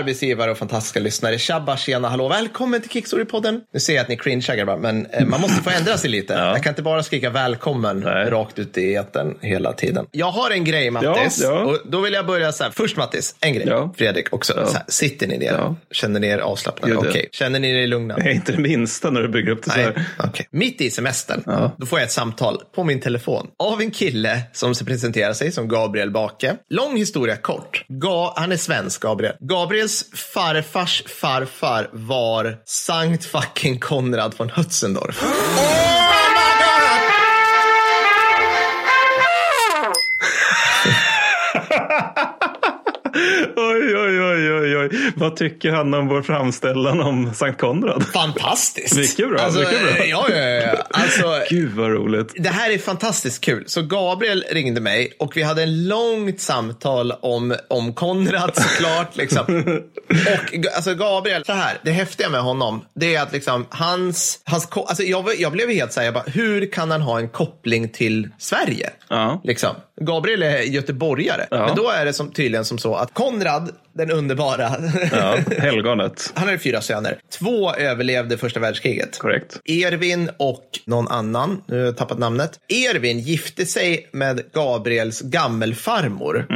[0.00, 1.38] arbetsgivare och fantastiska lyssnare.
[1.38, 2.28] Tjabba, tjena, hallå.
[2.28, 3.60] Välkommen till Kickstory-podden.
[3.72, 6.32] Nu ser jag att ni cringear grabbar, men eh, man måste få ändra sig lite.
[6.54, 8.30] Jag kan inte bara skrika välkommen Nej.
[8.30, 10.06] rakt ut i etern hela tiden.
[10.10, 11.40] Jag har en grej Mattis.
[11.42, 11.64] Ja, ja.
[11.64, 12.70] Och då vill jag börja så här.
[12.70, 13.66] Först Mattis, en grej.
[13.68, 13.94] Ja.
[13.96, 14.52] Fredrik också.
[14.66, 15.52] Så här, sitter ni ner?
[15.52, 15.76] Ja.
[15.90, 16.94] Känner ni er avslappnade?
[16.94, 16.98] Ja.
[17.08, 17.28] Okej.
[17.32, 18.16] Känner ni er lugna?
[18.16, 20.04] Nej, inte det minsta när du bygger upp det så här.
[20.18, 20.46] okej.
[20.50, 21.72] Mitt i semestern, Ja.
[21.78, 25.68] då får jag ett samtal på min telefon av en kille som presenterar sig som
[25.68, 26.56] Gabriel Bake.
[26.70, 27.84] Lång historia kort.
[27.88, 29.34] Ga han är svensk, Gabriel.
[29.40, 35.22] Gabriels farfars farfar var Sankt fucking Konrad von Hötzendorf.
[43.56, 44.19] Oj, oj,
[44.52, 45.12] oj, oj, oj.
[45.16, 48.04] Vad tycker han om vår framställan om Sankt Konrad?
[48.12, 48.96] Fantastiskt!
[48.96, 50.04] Mycket bra, Alltså, mycket bra.
[50.06, 50.76] Ja, ja, ja.
[50.90, 52.32] Alltså, Gud vad roligt.
[52.36, 53.64] Det här är fantastiskt kul.
[53.66, 59.16] Så Gabriel ringde mig och vi hade en långt samtal om, om Konrad såklart.
[59.16, 59.44] liksom.
[60.10, 64.68] Och alltså Gabriel, så här, det häftiga med honom, det är att liksom hans, hans
[64.72, 67.88] alltså jag, jag blev helt så här, jag bara, hur kan han ha en koppling
[67.88, 68.90] till Sverige?
[69.08, 69.40] Ja.
[69.44, 69.70] Liksom.
[70.00, 74.70] Gabriel är göteborgare, men då är det som, tydligen som så att Konrad, den underbara,
[75.12, 76.32] Ja, helgonet.
[76.34, 77.18] han hade fyra söner.
[77.38, 79.18] Två överlevde första världskriget.
[79.18, 79.60] Korrekt.
[79.64, 82.50] Ervin och någon annan, nu har jag tappat namnet.
[82.68, 86.46] Ervin gifte sig med Gabriels gammelfarmor.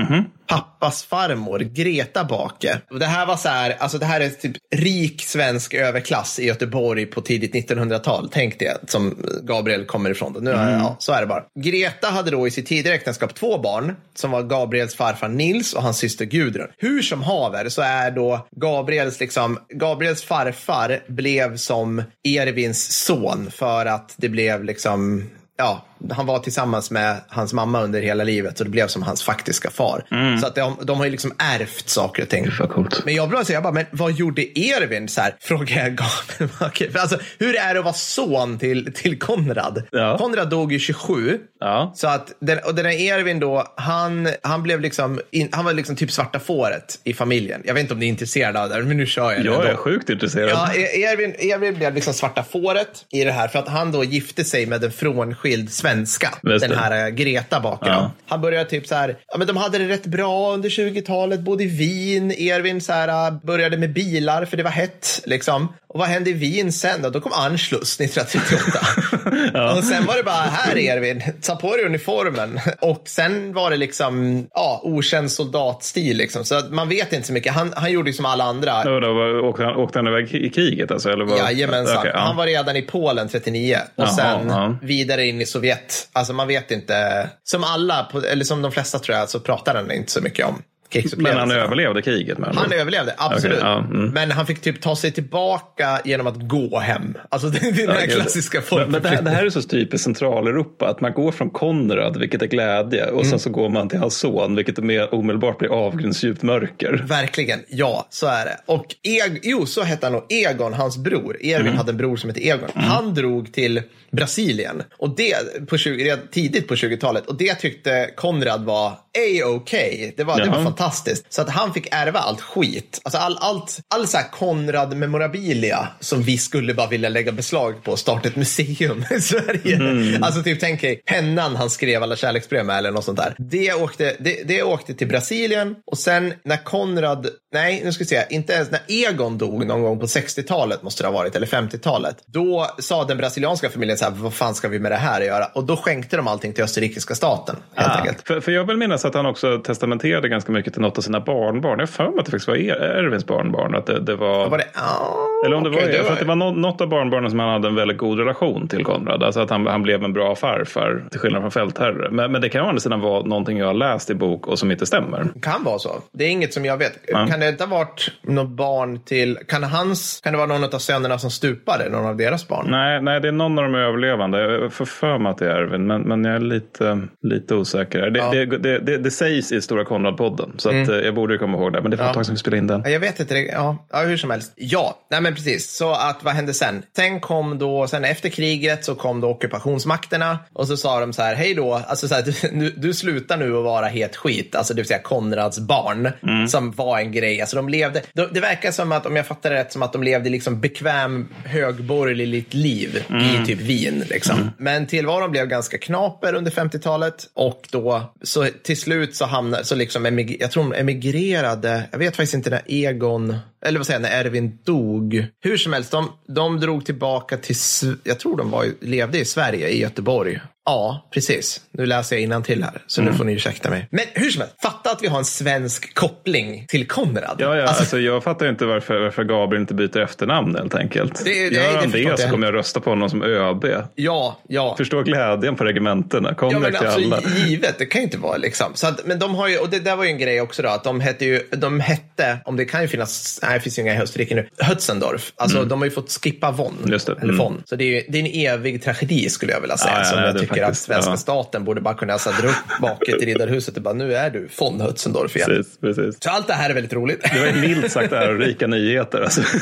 [0.46, 2.80] Pappas farmor, Greta Bake.
[2.90, 6.46] Och det här var så här, alltså det här är typ rik svensk överklass i
[6.46, 8.28] Göteborg på tidigt 1900-tal.
[8.32, 10.36] Tänk det, som Gabriel kommer ifrån.
[10.40, 11.44] Nu, ja, så är det bara.
[11.60, 15.82] Greta hade då i sitt tidigare äktenskap två barn som var Gabriels farfar Nils och
[15.82, 16.68] hans syster Gudrun.
[16.78, 23.86] Hur som haver så är då Gabriels, liksom, Gabriels farfar blev som Ervins son för
[23.86, 28.66] att det blev liksom Ja, han var tillsammans med hans mamma under hela livet och
[28.66, 30.04] det blev som hans faktiska far.
[30.40, 32.50] Så att de, de har ju liksom ärvt saker och ting.
[32.50, 33.04] Coolt.
[33.04, 35.08] Men jag blev så jag bara, men vad gjorde Ervin?
[35.08, 36.90] Så här, frågade jag Gabriel.
[37.04, 39.82] Alltså, hur är det att vara son till, till Konrad?
[39.90, 40.18] Ja.
[40.18, 41.38] Konrad dog ju 27.
[41.60, 41.92] Ja.
[41.96, 45.72] Så att den, och den här Ervin då, han, han blev liksom, in, han var
[45.72, 47.62] liksom typ svarta fåret i familjen.
[47.64, 49.76] Jag vet inte om ni är intresserade av det, men nu kör jag Jag är
[49.76, 50.50] sjukt intresserad.
[50.50, 54.04] Ja, E- Ervin, Ervin blev liksom svarta fåret i det här för att han då
[54.04, 56.34] gifte sig med en frånskild svenska.
[56.42, 57.88] Just Den här äh, Greta bakom.
[57.88, 58.10] Ja.
[58.26, 61.64] Han började typ så här, ja men de hade det rätt bra under 20-talet, bodde
[61.64, 62.30] i Wien.
[62.30, 65.68] Ervin så här, äh, började med bilar för det var hett liksom.
[65.94, 67.10] Och vad hände i Wien sen då?
[67.10, 69.72] Då kom Anschluss 1938.
[69.78, 72.60] Och sen var det bara, här Ervin, ta på dig uniformen.
[72.80, 76.44] Och sen var det liksom, ja, okänd soldatstil liksom.
[76.44, 77.52] Så man vet inte så mycket.
[77.52, 78.94] Han, han gjorde ju som alla andra.
[78.94, 81.10] Och då, var- åkte, han, åkte han iväg i kriget alltså?
[81.10, 81.38] Eller vad?
[81.38, 81.98] Jajamensan.
[81.98, 82.20] Okej, ja.
[82.20, 84.76] Han var redan i Polen 39 och Jaha, sen ja.
[84.82, 85.83] vidare in i Sovjet.
[86.12, 87.28] Alltså man vet inte.
[87.44, 90.62] Som alla, eller som de flesta tror jag, så pratar han inte så mycket om
[90.94, 91.40] men krigsupplevelserna.
[91.40, 93.58] han överlevde kriget med Han överlevde, absolut.
[93.58, 94.08] Okej, ja, mm.
[94.10, 97.14] Men han fick typ ta sig tillbaka genom att gå hem.
[97.28, 98.14] Alltså det är den här gud.
[98.16, 101.50] klassiska men, men det, här, det här är så typiskt Centraleuropa, att man går från
[101.50, 103.30] Konrad, vilket är glädje, och Mm.
[103.30, 107.04] sen så går man till hans son, vilket är mer omedelbart blir avgrundsdjupt mörker.
[107.08, 108.56] Verkligen, ja, så är det.
[108.66, 110.22] Och Eg jo, så hette han nog.
[110.28, 111.36] Egon, hans bror.
[111.44, 111.76] Ervin Mm.
[111.76, 112.68] hade en bror som hette Egon.
[112.74, 114.82] Han drog till Brasilien.
[114.98, 117.26] Och det på 20, redan tidigt på 20-talet.
[117.26, 120.12] Och det tyckte Konrad var a-okay.
[120.16, 120.64] Det var, det var Jaha.
[120.84, 121.32] Fantastiskt.
[121.32, 123.00] Så att han fick ärva allt skit.
[123.04, 127.92] Alltså all, allt, all så här Konrad-memorabilia som vi skulle bara vilja lägga beslag på
[127.92, 129.76] och starta ett museum i Sverige.
[129.76, 130.22] Mm.
[130.22, 133.34] Alltså typ tänk er pennan han skrev alla kärleksbrev med eller något sånt där.
[133.38, 138.08] Det åkte, det, det åkte till Brasilien och sen när Konrad, nej nu ska vi
[138.08, 141.46] se, inte ens när Egon dog någon gång på 60-talet måste det ha varit, eller
[141.46, 142.16] 50-talet.
[142.26, 145.26] Då sa den brasilianska familjen så här, vad fan ska vi med det här att
[145.26, 145.44] göra?
[145.54, 148.26] Och då skänkte de allting till österrikiska staten helt Ah, enkelt.
[148.26, 151.20] för, för jag vill minnas att han också testamenterade ganska mycket till något av sina
[151.20, 151.78] barnbarn.
[151.78, 153.74] Jag har för mig att det faktiskt var Er- Ervins barnbarn.
[153.74, 154.48] Att det, det var...
[154.50, 156.80] Var det, ah, Eller om det okej, var, jag tror att det var nå- något
[156.80, 159.22] av barnbarnen som han hade en väldigt god relation till Konrad.
[159.22, 162.10] Alltså att han, han blev en bra farfar till skillnad från fältherre.
[162.10, 164.58] Men, men det kan å andra sidan vara någonting jag har läst i bok och
[164.58, 165.26] som inte stämmer.
[165.42, 165.90] Kan vara så.
[166.12, 166.92] Det är inget som jag vet.
[167.08, 167.26] Ja.
[167.26, 170.78] Kan det inte ha varit något barn till, kan hans, kan det vara någon av
[170.78, 172.66] sönerna som stupade, någon av deras barn?
[172.70, 174.40] Nej, nej, det är någon av de överlevande.
[174.40, 178.10] Jag får för mig att det är Ervin, men, men jag är lite, lite osäker.
[178.10, 178.34] Det, Ja.
[178.34, 178.62] Mm.
[178.62, 181.80] det, det, det, sägs i Stora Konrad-podden, så att, eh, jag borde komma ihåg det.
[181.82, 182.82] Men det var ett tag sedan vi spelade in den.
[182.84, 184.52] Ja, Jag vet inte, ja, ja hur som helst.
[184.56, 185.76] Ja, nej men precis.
[185.76, 186.82] Så att vad hände sen?
[186.96, 191.22] Sen kom då, sen efter kriget så kom då ockupationsmakterna och så sa de så
[191.22, 192.22] här, hej då, alltså så här,
[192.60, 196.12] du, du, slutar nu att vara het skit, alltså det vill säga Konrads barn,
[196.48, 197.40] som var en grej grej.
[197.40, 199.92] Alltså de levde, de, det verkar som att, om jag fattar det rätt, som att
[199.92, 203.04] de levde liksom bekväm högborgerligt liv
[203.42, 204.04] i typ Wien.
[204.10, 204.50] Liksom.
[204.58, 209.74] Men tillvaron blev ganska knaper under 50-talet och då så till slut så hamnade, så
[209.74, 214.00] liksom emig, jag tror de emigrerade, jag vet faktiskt inte när Egon, eller vad säger
[214.00, 215.26] jag, när Erwin dog.
[215.40, 217.56] Hur som helst, de, de drog tillbaka till,
[218.04, 220.40] jag tror de var, levde i Sverige, i Göteborg.
[220.66, 221.60] Ja, precis.
[221.72, 223.88] Nu läser jag till här, så nu får ni ursäkta mig.
[223.90, 227.36] Men hur som helst, fatta att vi har en svensk koppling till Konrad.
[227.38, 231.24] Ja, ja, Alltså, alltså, jag fattar inte varför, varför Gabriel inte byter efternamn helt enkelt.
[231.24, 233.64] Det- det- Gör det han det inte så kommer jag rösta på honom som ÖB.
[233.94, 234.74] ja, ja.
[234.76, 236.28] Förstå glädjen på regementena.
[236.28, 237.16] Ja, Konrad men till alla.
[237.16, 238.66] alltså, givet, det kan ju inte vara liksom.
[238.74, 240.68] Så att, men de har ju, och det där var ju en grej också då,
[240.68, 243.82] att de hette ju, de hette, om det kan ju finnas, nej det finns ju
[243.82, 245.32] inga i Österrike nu, Hötzendorf.
[245.36, 246.74] Alltså de har ju fått skippa von.
[246.78, 246.92] Mm.
[246.92, 247.12] Just det.
[247.12, 247.36] Eller Mm.
[247.38, 247.62] von.
[247.64, 249.92] Så det är ju det är en evig tragedi skulle jag vilja säga.
[249.94, 251.16] Ja, ja, som tycker att faktiskt- svenska ja.
[251.16, 254.80] staten borde bara kunna dra upp baket i Riddarhuset och bara, nu är du von
[254.80, 255.48] Hötzendorf igen.
[255.48, 256.16] Precis, precis.
[256.20, 257.22] Så allt det här är väldigt roligt.
[257.32, 259.20] Det var ju milt sagt ärorika nyheter.
[259.20, 259.40] Alltså.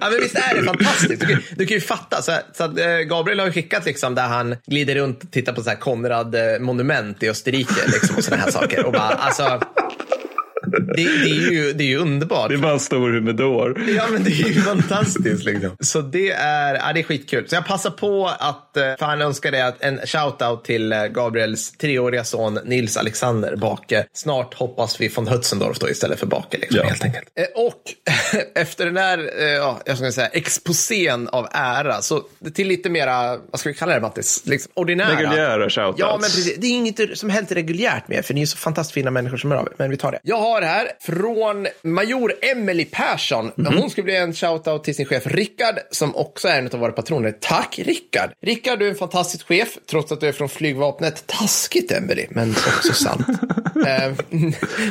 [0.00, 1.20] Ja, men visst är det fantastiskt?
[1.20, 2.22] Du kan, du kan ju fatta.
[2.22, 5.52] Så, så att, eh, Gabriel har ju skickat liksom, där han glider runt och tittar
[5.52, 8.86] på så här Konrad-monument i Österrike liksom, och sådana här saker.
[8.86, 9.60] Och bara, alltså,
[10.96, 12.48] det, det, är ju, det är ju underbart.
[12.48, 13.82] Det är bara en stor humidor.
[13.96, 15.44] Ja, men det är ju fantastiskt.
[15.44, 15.76] Liksom.
[15.80, 17.48] Så det är, ja, det är skitkul.
[17.48, 21.72] Så jag passar på att, eh, för han önskade att en shout-out till eh, Gabriels
[21.72, 24.04] treåriga son Nils Alexander Bake.
[24.12, 26.58] Snart hoppas vi från Hötzendorf då istället för Bake.
[26.58, 26.88] Liksom, Ja.
[26.88, 27.28] helt enkelt.
[27.34, 27.82] Eh, Och
[28.54, 32.22] efter den här, ja, jag ska säga, exposén av ära, så
[32.54, 34.42] till lite mera, vad ska vi kalla det Mattis?
[34.44, 35.10] Liksom, ordinära.
[35.12, 35.98] Reguljära shoutouts.
[36.00, 36.56] Ja, men precis.
[36.58, 39.50] Det är inget som helst reguljärt med, för ni är så fantastiskt fina människor som
[39.50, 39.72] hör av er.
[39.76, 40.18] Men vi tar det.
[40.22, 43.50] Jag har här från major Emily Persson.
[43.56, 43.78] Mhm.
[43.78, 46.92] Hon skulle bli en shoutout till sin chef Rickard, som också är en av våra
[46.92, 47.34] patroner.
[47.40, 48.30] Tack Rickard!
[48.42, 51.26] Rickard, du är en fantastisk chef, trots att du är från flygvapnet.
[51.26, 53.26] Taskigt Emily, men också sant.
[53.86, 54.12] Eh,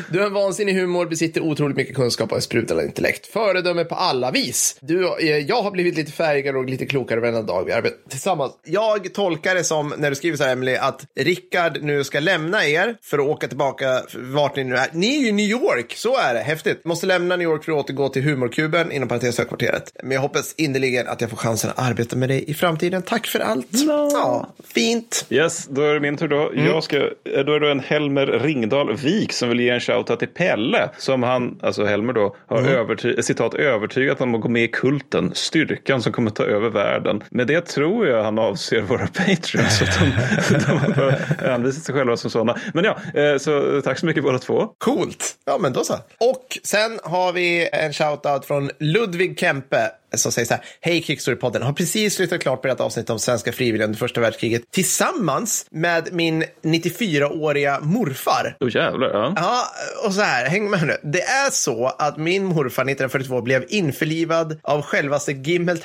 [0.09, 3.27] du har en vansinnig humor, besitter otroligt mycket kunskap och en sprudlande intellekt.
[3.27, 4.77] Föredöme på alla vis.
[4.81, 8.51] Du, eh, jag har blivit lite färgad och lite klokare varenda dag vi arbetar tillsammans.
[8.65, 12.65] Jag tolkar det som, när du skriver så här Emily, att Rickard nu ska lämna
[12.65, 14.87] er för att åka tillbaka vart ni nu är.
[14.93, 16.39] Ni är ju i New York, så är det.
[16.39, 16.85] Häftigt.
[16.85, 19.83] Måste lämna New York för att återgå till humorkuben, inom parentes högkvarteret.
[20.03, 23.01] Men jag hoppas innerligen att jag får chansen att arbeta med dig i framtiden.
[23.01, 23.67] Tack för allt.
[23.71, 25.25] Ja, fint.
[25.29, 26.49] Yes, då är det min tur då.
[26.51, 26.65] Mm.
[26.65, 26.97] Jag ska,
[27.45, 30.89] då är det en Helmer Ringdal Wik som vill ge en shoutout till Pelle.
[30.97, 32.71] Som han, alltså Helmer då, har Mm.
[32.73, 35.31] överty- citat, övertygat om att gå med i kulten.
[35.33, 37.23] Styrkan som kommer ta över världen.
[37.31, 39.81] Med det tror jag han avser våra patreons.
[39.81, 42.55] Att de, de har anvisat sig själva som sådana.
[42.73, 44.67] Men ja, eh, så tack så mycket båda två.
[44.77, 45.35] Coolt.
[45.45, 45.93] Ja, men så.
[46.17, 50.63] Och sen har vi en shoutout från Ludvig Kempe som säger så här.
[50.81, 51.63] Hej Kickstory-podden.
[51.63, 56.09] Har precis slutat klart på ett avsnitt om svenska frivilliga under första världskriget tillsammans med
[56.11, 58.55] min 94-åriga morfar.
[58.59, 59.33] Åh jävlar, ja.
[59.35, 59.65] Ja,
[60.05, 60.97] och så här, häng med nu.
[61.03, 65.83] Det är så att min morfar 1942 blev införlivad av självaste Gimmelt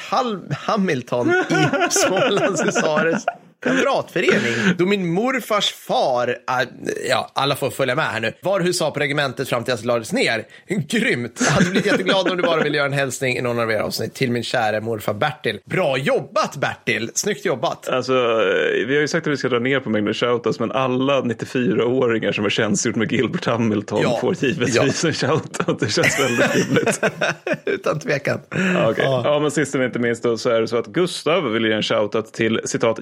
[0.53, 3.23] Hamilton i Smålands husarers
[3.67, 4.75] kamratförening.
[4.79, 6.69] Då min morfars far, äh,
[7.09, 9.87] ja, alla får följa med här nu, var husar på regementet fram till att det
[9.87, 10.45] lades ner.
[10.89, 11.41] Grymt!
[11.45, 13.85] Jag hade blivit jätteglad om du bara ville göra en hälsning i någon av era
[13.85, 15.59] avsnitt till min kära morfar Bertil.
[15.65, 17.11] Bra jobbat Bertil!
[17.15, 17.89] Snyggt jobbat!
[17.89, 20.73] Alltså, eh, vi har ju sagt att vi ska dra ner på mängden shoutouts, men
[20.73, 24.19] alla 94-åringar som har tjänstgjort med Gilbert Hamilton Ja.
[24.21, 25.81] får givetvis en shoutout.
[25.81, 27.01] Det känns väldigt rimligt.
[27.65, 28.41] Utan tvekan.
[28.75, 29.05] Ja, okej.
[29.05, 31.73] ja, men sist men inte minst då, så är det så att Gustav vill ge
[31.73, 32.99] en shoutout till citat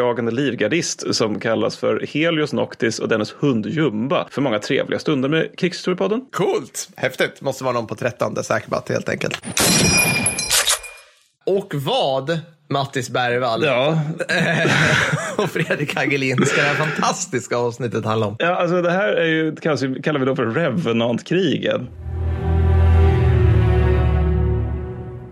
[0.00, 5.28] jägarjagande livgardist som kallas för Helios Noctis och dennes hund Jumba för många trevliga stunder
[5.28, 6.20] med Krigshistoriepodden.
[6.32, 6.88] Coolt!
[6.96, 7.40] Häftigt.
[7.40, 9.42] Måste vara någon på 13 säkerbat helt enkelt.
[11.46, 12.40] Och vad,
[12.70, 14.00] Mattis Bergvall Ja,
[15.36, 18.36] och Fredrik Hagelin ska det här fantastiska avsnittet handla om?
[18.38, 21.88] ja alltså det här är ju, kallas, ju- kallar vi då för Revenant-krigen.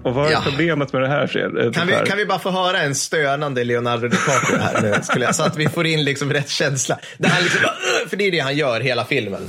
[0.09, 0.41] Och vad är Ja.
[0.45, 1.75] problemet med det här, Fred?
[1.75, 4.95] Kan vi, kan vi bara få höra en stönande Leonardo DiCaprio här nu?
[5.03, 6.99] Skulle jag, så att vi får in liksom rätt känsla.
[7.19, 7.61] Det här liksom,
[8.09, 9.49] för det är det han gör hela filmen.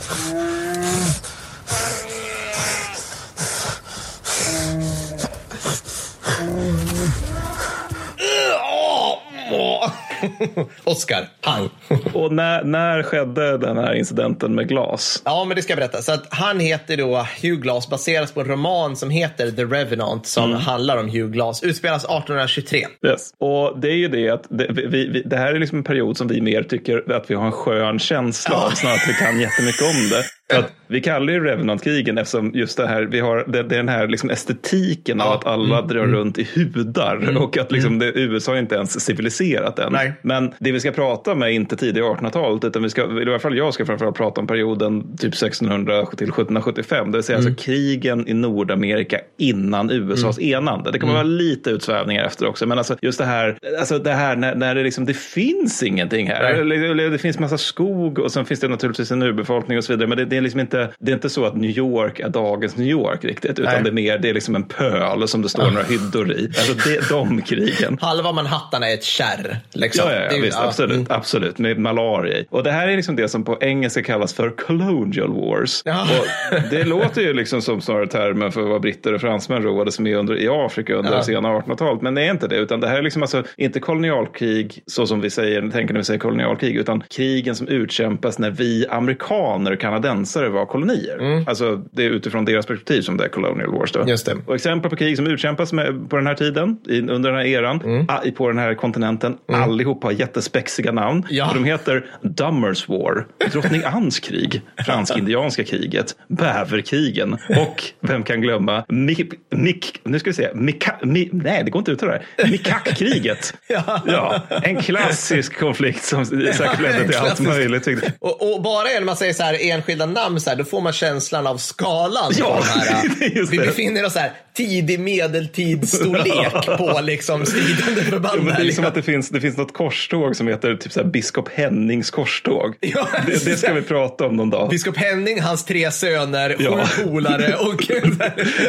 [10.83, 11.69] Oscar, pang.
[12.13, 15.21] Och när, när skedde den här incidenten med glas?
[15.25, 16.01] Ja, men det ska jag berätta.
[16.01, 20.27] Så att han heter då Hugh Glass, baseras på en roman som heter The Revenant,
[20.27, 21.63] som handlar om Hugh Glass.
[21.63, 22.85] Utspelas 1823.
[23.07, 23.33] Yes.
[23.39, 26.17] Och det är ju det att det, vi, vi, det här är liksom en period
[26.17, 29.39] som vi mer tycker att vi har en skön känsla av, snarare att vi kan
[29.39, 30.23] jättemycket om det.
[30.58, 33.89] Att vi kallar ju Revenant-krigen eftersom just det här, vi har det, det är den
[33.89, 35.88] här liksom estetiken av att alla Mm.
[35.88, 39.94] drar runt i hudar och att liksom det, USA är inte ens civiliserat än.
[39.94, 40.13] Nej.
[40.22, 43.39] Men det vi ska prata om är inte tidiga 1800-talet utan vi ska, i alla
[43.39, 47.48] fall jag ska framförallt prata om perioden typ 1600 till 1775, det vill säga Mm.
[47.51, 50.91] alltså krigen i Nordamerika innan USAs enande.
[50.91, 51.25] Det kommer Mm.
[51.27, 54.75] vara lite utsvävningar efter också, men alltså just det här, alltså det här när, när
[54.75, 56.44] det liksom, det finns ingenting här.
[56.44, 60.08] Eller det finns massa skog och sen finns det naturligtvis en urbefolkning och så vidare,
[60.08, 62.77] men det, det är liksom inte, det är inte så att New York är dagens
[62.77, 63.84] New York riktigt, utan Nej.
[63.84, 66.46] det är mer, det är liksom en pöl som det står några hyddor i.
[66.46, 67.98] Alltså det är de krigen.
[68.01, 69.58] Halva Manhattan är ett kärr.
[69.74, 70.10] Liksom.
[70.10, 71.08] Ja, ja, ja Det visst, absolut, mm.
[71.10, 72.43] absolut, med malaria.
[72.50, 75.81] Och det här är liksom det som på engelska kallas för colonial wars.
[75.86, 76.01] Ja.
[76.01, 80.17] Och det låter ju liksom som snarare termen för vad britter och fransmän roades med
[80.17, 81.17] under, i Afrika under Ja.
[81.17, 82.01] det sena 1800-talet.
[82.01, 85.22] Men det är inte det, utan det här är liksom alltså inte kolonialkrig så som
[85.22, 90.28] vi säger, tänker när vi säger kolonialkrig, utan krigen som utkämpas när vi amerikaner, kanadensare
[90.36, 91.43] var kolonier.
[91.48, 93.91] Alltså det är utifrån deras perspektiv som det är colonial wars.
[93.91, 94.00] Då.
[94.00, 94.09] Mm.
[94.09, 94.36] Just det.
[94.45, 97.45] Och exempel på krig som utkämpas med, på den här tiden, i, under den här
[97.45, 98.05] eran, Mm.
[98.09, 99.38] ah, i- på den här kontinenten.
[99.53, 101.25] Allihop har jättespexiga namn.
[101.29, 101.50] Ja.
[101.50, 108.86] Och de heter Dummers War, Drottning Anns krig, Fransk-indianska kriget, Bäverkrigen och, vem kan glömma,
[108.89, 112.25] Mik, Mik, nu ska vi se, Mika, Mi, nej det går inte ut det där,
[112.51, 113.53] Mikak-kriget.
[113.67, 114.01] Ja.
[114.07, 117.88] ja, en klassisk konflikt som säkert ledde till allt möjligt.
[118.19, 120.93] Och, och bara när man säger så här enskilda namn så här, då får man
[120.93, 122.31] känslan av skalan.
[122.38, 128.41] Ja, på här, vi befinner oss här tidig medeltidsstorlek på liksom stridande förband.
[128.49, 130.99] Ja, det är som att det finns, det finns något korståg som heter typ så
[130.99, 132.75] här Biskop Hennings korståg.
[132.81, 134.69] Ja, det, det ska vi prata om någon dag.
[134.69, 136.85] Biskop Henning, hans tre söner, Ja.
[136.85, 137.83] sju polare och...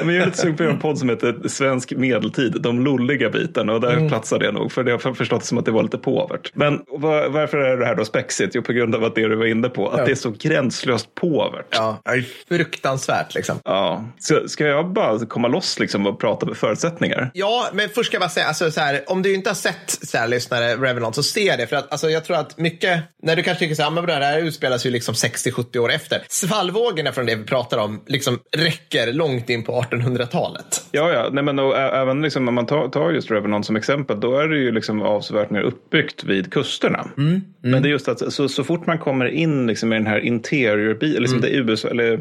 [0.05, 3.73] Men jag är lite sugen på en podd som heter Svensk medeltid, de lulliga bitarna.
[3.73, 4.09] Och där Mm.
[4.09, 6.51] platsar det nog, för det har förstått som att det var lite påvert.
[6.55, 8.55] Men var, varför är det här då spexigt?
[8.55, 11.15] Jo, på grund av att det du var inne på, att det är så gränslöst
[11.45, 11.67] påvert.
[11.71, 12.03] ja,
[12.49, 13.59] fruktansvärt liksom.
[13.65, 14.05] Ja.
[14.19, 17.31] Så ska jag bara komma loss liksom och prata med förutsättningar?
[17.35, 19.91] Ja, men först ska jag bara säga, alltså, så här, om du inte har sett
[20.03, 21.67] så här, lyssnare Revenant så se det.
[21.67, 24.05] För att alltså, jag tror att mycket, när du kanske tycker så här, "Ah, men
[24.07, 26.23] bra, det här utspelas ju liksom 60-70 år efter.
[26.29, 30.85] Svallvågorna från det vi pratar om liksom räcker långt in på 1800-talet.
[30.93, 31.29] Ja, ja.
[31.33, 34.49] Nej, men och, även liksom, om man tar, tar just Revenant som exempel, då är
[34.49, 37.07] det ju liksom avsevärt mer uppbyggt vid kusterna.
[37.19, 40.07] Mm, Men det är just att så, så fort man kommer in liksom i den
[40.07, 41.51] här interior, liksom Mm.
[41.67, 42.13] det USA, eller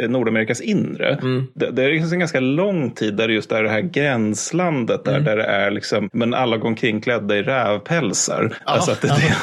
[0.00, 1.18] eh, Nordamerikas inre,
[1.54, 5.06] det, det är liksom en ganska lång tid där det just är det här gränslandet
[5.08, 5.24] Mm.
[5.24, 8.56] där, där det är liksom, men alla går omkring klädda i rävpälsar.
[8.64, 9.34] alltså att det, det,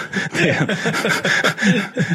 [0.44, 0.68] det,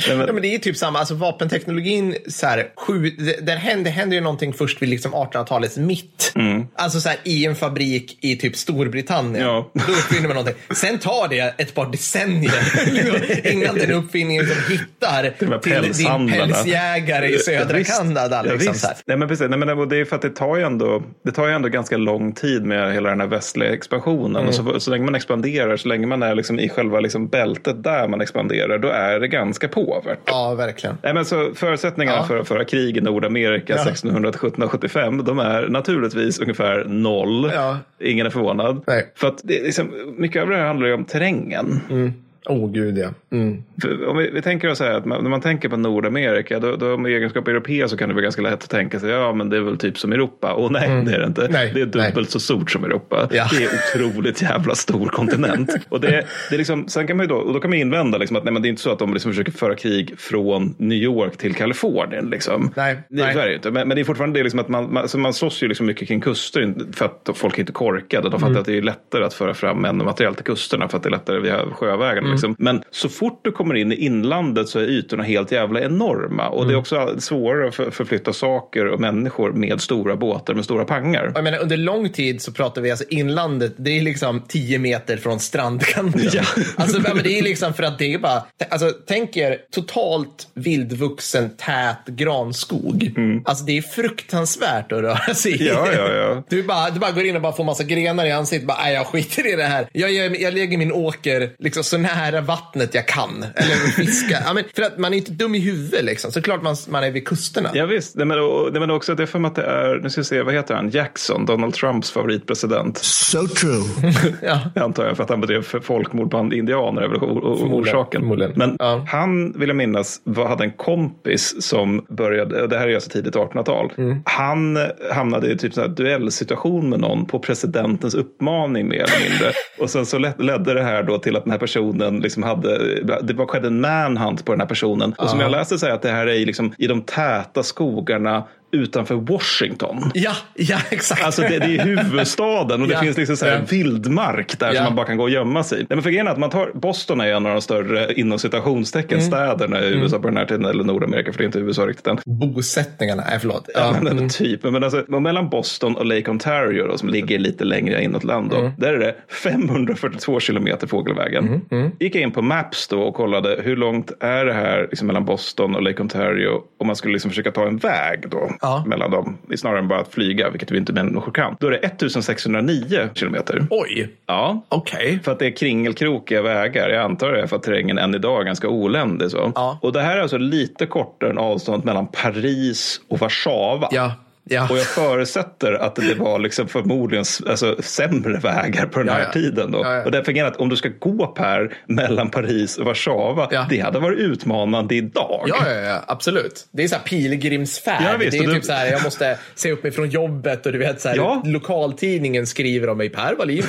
[0.09, 3.53] Nej, men- Ja, men det är typ samma, alltså vapenteknologin, så här, sju, det, det,
[3.53, 6.33] händer, händer ju någonting först vid liksom 1800-talets mitt.
[6.75, 9.45] Alltså så här, i en fabrik i typ Storbritannien.
[9.47, 9.71] Ja.
[9.75, 10.55] Då uppfinner man någonting.
[10.77, 12.53] Sen tar det ett par decennier
[12.93, 16.47] liksom, innan den uppfinningen som hittar till din pälshandlarna.
[16.95, 17.99] Pälsjägare i södra Visst.
[17.99, 18.43] Kanada.
[18.47, 18.81] Ja, Liksom, visst.
[18.81, 18.97] så här.
[19.07, 19.49] Nej, men precis.
[19.51, 21.97] Nej, men det är för att det tar ju ändå, det tar ju ändå ganska
[21.97, 24.37] lång tid med hela den här västliga expansionen.
[24.37, 24.49] Mm.
[24.49, 27.83] Och så, så länge man expanderar, så länge man är liksom i själva liksom bältet
[27.85, 30.19] där man expanderar, då är det ganska påvert.
[30.25, 30.97] Ja, verkligen.
[31.03, 32.25] Nej, men så förutsättningarna Ja.
[32.25, 33.83] för föra krig i Nordamerika Ja.
[33.83, 37.51] 1600 till 1775, de är naturligtvis ungefär noll.
[37.55, 37.79] Ja.
[38.01, 38.83] Ingen är förvånad.
[38.87, 39.13] Nej.
[39.17, 41.81] För att det liksom, mycket av det här handlar ju om terrängen.
[41.91, 42.09] Åh,
[42.47, 43.09] oh, gud ja.
[43.31, 43.63] Mm.
[44.09, 46.77] Om vi, vi tänker oss så här att man, när man tänker på Nordamerika, då,
[46.77, 49.33] då med egenskap av europeer så kan det vara ganska lätt att tänka sig, ja
[49.33, 50.53] men det är väl typ som Europa.
[50.53, 51.49] Och nej, det är det inte.
[51.51, 52.27] Nej, det är dubbelt nej.
[52.27, 53.29] så stort som Europa.
[53.31, 53.49] Ja.
[53.51, 55.75] Det är otroligt jävla stor kontinent.
[55.89, 58.37] Och det, det är liksom, sen kan man då, och då kan man invända liksom
[58.37, 60.99] att nej, men det är inte så att de liksom försöker föra krig från New
[60.99, 62.31] York till Kalifornien.
[62.31, 62.73] Liksom.
[62.77, 63.35] Nej, det, nej.
[63.35, 63.71] så är det inte.
[63.71, 65.87] Men, men det är fortfarande det liksom att man, man, så man slåss ju liksom
[65.87, 68.29] mycket kring kuster för att folk är inte korkade.
[68.31, 68.61] De fattar Mm.
[68.61, 71.09] att det är lättare att föra fram män och material till kusterna för att det
[71.09, 72.30] är lättare via sjövägarna.
[72.31, 72.35] Mm.
[72.37, 72.57] Liksom.
[72.59, 76.49] Men så fort du kommer in i inlandet så är ytorna helt jävla enorma.
[76.49, 76.69] Och Mm.
[76.69, 80.85] det är också svårare att för- förflytta saker och människor med stora båtar med stora
[80.85, 81.33] pangar.
[81.35, 85.17] Jag menar, under lång tid så pratar vi alltså inlandet, det är liksom 10 meter
[85.17, 86.29] från strandkanten.
[86.33, 86.43] Ja.
[86.77, 91.51] Alltså, men det är liksom för att det är bara, alltså tänk er totalt vildvuxen
[91.57, 93.11] tät granskog.
[93.45, 95.69] Alltså det är fruktansvärt att röra sig i.
[95.69, 95.85] Mm.
[95.85, 96.43] Ja, ja, ja.
[96.49, 98.69] Du bara, du bara går in och bara får massa grenar i ansiktet.
[98.69, 99.89] Bara, "Nej, jag skiter i det här.
[99.93, 102.15] Jag, gör, jag lägger min åker liksom så nära
[102.47, 103.45] vattnet jag kan.
[103.57, 104.39] Eller fiska.
[104.47, 106.33] ja, men för att man är inte dum i huvudet liksom.
[106.33, 107.71] Såklart man, man är vid kusterna.
[107.75, 109.63] Ja, visst, nej, men, och, nej, men också att det är för mig att det
[109.63, 112.99] är, nu ska vi se, vad heter han, Jackson, Donald Trumps favoritpresident.
[112.99, 114.13] So true.
[114.43, 114.83] Ja.
[114.85, 118.21] Antar jag för att han bedrev för folkmord bland indianer är väl orsaken.
[118.21, 118.53] förmodligen.
[118.57, 119.05] Men Ja.
[119.09, 123.11] han, vill jag minnas, var, hade en kompis som började, och det här är alltså
[123.11, 123.93] tidigt 1800-tal.
[123.99, 124.23] Mm.
[124.25, 124.79] Han
[125.13, 129.53] hamnade i typ så här duellsituation med någon på presidentens uppmaning mer eller mindre.
[129.79, 132.43] och sen så led- ledde det här då till att den här personen personen liksom
[132.43, 135.15] hade, det var skedde en manhunt på den här personen.
[135.19, 138.45] Och som jag läste så att det här är i, liksom, i de täta skogarna
[138.73, 140.11] utanför Washington.
[140.15, 141.25] Ja, ja exakt.
[141.25, 143.01] Alltså det, det är huvudstaden och det Ja.
[143.01, 143.61] finns liksom så här Ja.
[143.71, 144.75] vildmark där Ja.
[144.75, 145.81] som man bara kan gå och gömma sig i.
[145.81, 149.19] Nej, men för grejen att man tar, Boston är en av de större inom citationstecken
[149.19, 149.31] Mm.
[149.31, 152.07] städerna i USA på den här tiden, eller Nordamerika för det är inte USA riktigt
[152.07, 152.19] än.
[152.27, 153.69] Bosättningarna, nej förlåt.
[153.75, 154.63] Ja, men typ.
[154.63, 158.51] Men alltså, mellan Boston och Lake Ontario då, som ligger lite längre inåt land.
[158.51, 158.73] Då, Mm.
[158.79, 161.61] Där är det 542 kilometer fågelvägen.
[161.71, 165.07] Mm, Gick jag in på Maps då och kollade hur långt är det här liksom,
[165.07, 168.85] mellan Boston och Lake Ontario om man skulle liksom försöka ta en väg då Ja.
[168.87, 169.39] mellan dem.
[169.47, 171.57] Det är snarare än bara att flyga, vilket vi inte människor kan.
[171.61, 173.67] Då är det 1609 kilometer.
[173.71, 175.19] Oj, Ja, okej.
[175.25, 176.89] för att det är kringelkrokiga vägar.
[176.89, 179.31] Jag antar det är för att terrängen än idag är ganska oländig.
[179.31, 179.53] Så.
[179.55, 179.79] Ja.
[179.83, 183.89] Och det här är alltså lite kortare än avståndet mellan Paris och Warszawa.
[183.91, 184.13] Ja,
[184.51, 184.67] ja.
[184.71, 189.21] Och jag förutsätter att det var liksom förmodligen alltså, sämre vägar på den Ja, här
[189.21, 189.33] ja.
[189.33, 189.71] tiden.
[189.71, 189.79] Då.
[190.05, 194.19] Och därför att om du ska gå Per mellan Paris och Warszawa, det hade varit
[194.19, 195.45] utmanande idag.
[195.49, 196.67] Ja, ja, absolut.
[196.73, 198.19] Det är så här pilgrimsfärd.
[198.21, 200.67] Visst, det är och du- typ så här, jag måste se upp mig från jobbet
[200.67, 203.09] och du vet så här, lokaltidningen skriver om mig.
[203.11, 203.63] Per Wallin?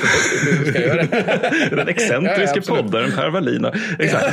[1.70, 3.64] Den excentriske poddaren Per Wallin.
[3.98, 4.24] Exakt.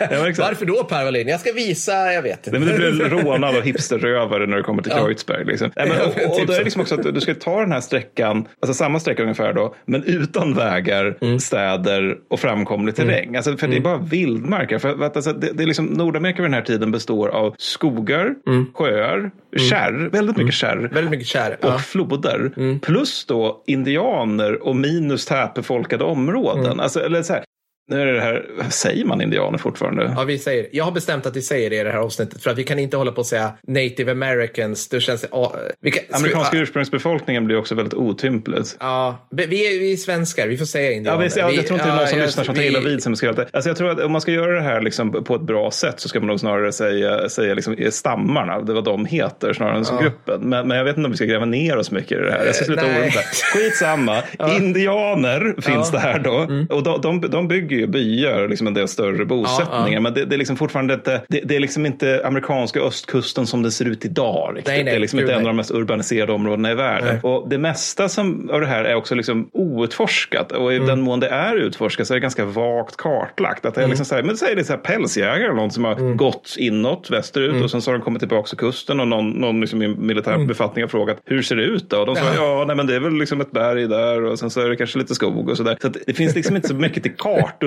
[0.00, 0.38] Exakt.
[0.38, 1.28] Varför då Per Wallin?
[1.28, 2.58] Jag ska visa, jag vet inte.
[2.58, 4.92] Nej, men du blir rånad av hipsterrövare när du kommer till.
[4.92, 5.44] Kreuzberg.
[5.44, 5.70] Liksom.
[5.76, 7.80] Nej, och, och typ då är det liksom också att du ska ta den här
[7.80, 11.38] sträckan, alltså samma sträcka ungefär då, men utan vägar, Mm.
[11.38, 13.36] städer och framkomlig terräng.
[13.36, 14.78] Alltså, för det är bara vildmarker.
[14.78, 18.34] För, att, alltså, det, det är liksom, Nordamerika vid den här tiden består av skogar,
[18.46, 18.66] Mm.
[18.74, 19.30] sjöar,
[19.70, 20.76] kärr, väldigt mycket kärr.
[20.76, 21.56] Väldigt mycket kär.
[21.62, 21.78] Och Ja.
[21.78, 22.52] floder.
[22.56, 22.80] Mm.
[22.80, 26.64] Plus då indianer och minus tätbefolkade områden.
[26.66, 26.80] Mm.
[26.80, 27.42] Alltså, eller så här,
[27.88, 30.12] nu är det här, säger man indianer fortfarande?
[30.16, 32.50] Ja, vi säger, jag har bestämt att vi säger det i det här avsnittet för
[32.50, 34.88] att vi kan inte hålla på att säga native americans.
[34.88, 38.76] Det känns, ja, vi kan, Amerikanska ja, ursprungsbefolkningen blir också väldigt otympligt.
[38.80, 41.30] Ja, vi är, vi är svenskar, vi får säga Ja, indianer.
[41.36, 43.02] ja, Vi- jag tror inte det är någon som ja, lyssnar som tar illa vid
[43.02, 43.28] sig.
[43.52, 46.00] Alltså, jag tror att om man ska göra det här liksom på ett bra sätt
[46.00, 49.84] så ska man nog snarare säga, säga liksom, stammarna, det vad de heter, snarare än
[49.84, 50.40] som gruppen.
[50.48, 52.46] Men, men jag vet inte om vi ska gräva ner oss mycket i det här.
[52.46, 53.12] Jag ska sluta oroa mig.
[53.54, 54.22] Skitsamma.
[54.60, 56.66] Indianer finns det här då.
[56.76, 59.86] Och de, de, de bygger ju byar, liksom en del större bosättningar.
[59.86, 60.00] Ja, ja.
[60.00, 63.62] Men det, det är liksom fortfarande inte, det, det är liksom inte amerikanska östkusten som
[63.62, 64.50] det ser ut idag.
[64.56, 64.66] Riktigt.
[64.66, 67.08] Nej, nej, det är liksom inte en av de mest urbaniserade områdena i världen.
[67.22, 67.32] Nej.
[67.32, 70.52] Och det mesta som, av det här är också liksom outforskat.
[70.52, 70.88] Och i Mm.
[70.88, 73.66] den mån det är utforskat så är det ganska vagt kartlagt.
[73.66, 73.90] Att det är Mm.
[73.90, 76.54] liksom så här, men säg det är så här pälsjägare eller någon som har gått
[76.58, 77.62] inåt västerut Mm.
[77.62, 80.38] och sen så har de kommit tillbaka till kusten och någon, någon liksom i militär
[80.38, 81.96] befattning har frågat hur ser det ut då?
[82.00, 84.50] Och de sa ja, nej, men det är väl liksom ett berg där och sen
[84.50, 85.76] så är det kanske lite skog och så där.
[85.80, 87.12] Så att det finns liksom inte så mycket till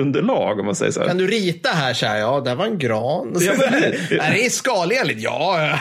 [0.04, 1.06] kartunderlag om man säger så här.
[1.08, 2.18] Kan du rita här så här?
[2.18, 3.32] Ja, där var en gran.
[3.40, 3.74] Ja, men-
[4.20, 5.20] är det skalenligt?
[5.20, 5.70] Ja.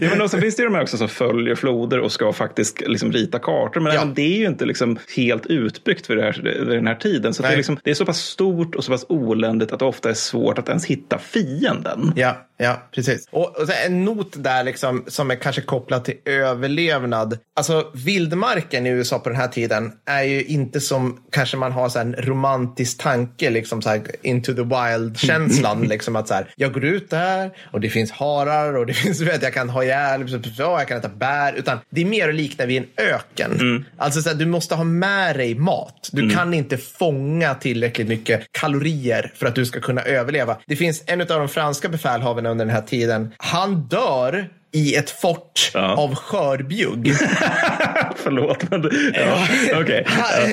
[0.00, 0.08] ja.
[0.10, 2.80] Men och så finns det ju de här också som följer floder och ska faktiskt
[2.80, 3.80] liksom rita kartor.
[3.80, 4.04] Men Ja.
[4.14, 7.34] det är ju inte liksom helt utbyggt vid, det här, vid den här tiden.
[7.34, 9.84] Så det, är liksom, det är så pass stort och så pass oländigt att det
[9.84, 12.12] ofta är svårt att ens hitta fienden.
[12.16, 13.28] Ja, ja, precis.
[13.30, 17.38] Och, och en not där liksom, som är kanske kopplad till överlevnad.
[17.56, 21.88] Alltså vildmarken i USA på den här tiden är ju inte som kanske man har
[21.88, 25.82] så en romantisk tanke, liksom så här into the wild-känslan.
[25.88, 29.20] liksom att så här, jag går ut där och det finns harar och det finns,
[29.20, 30.26] vet, jag kan ha ihjäl,
[30.58, 31.52] ja, jag kan äta bär.
[31.52, 33.84] Utan det är mer att likna vid en öken.
[33.96, 36.08] Alltså så här, du måste ha med dig mat.
[36.12, 40.56] Du kan inte fånga tillräckligt mycket kalorier för att du ska kunna överleva.
[40.66, 43.32] Det finns en av de franska befälhavarna under den här tiden.
[43.38, 45.94] Han dör i ett fort Ja.
[45.96, 47.14] av skörbjugg.
[48.16, 48.70] Förlåt.
[48.70, 49.46] Men, ja,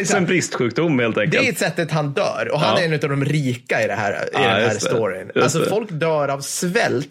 [0.05, 1.43] så en bristsjukdom helt enkelt.
[1.43, 2.81] Det är sättet han dör och han Ja.
[2.83, 5.31] är en av de rika i, det här, i Ja, den här storyn.
[5.35, 5.65] Alltså det.
[5.65, 5.75] Mm.
[5.77, 7.07] folk dör av svält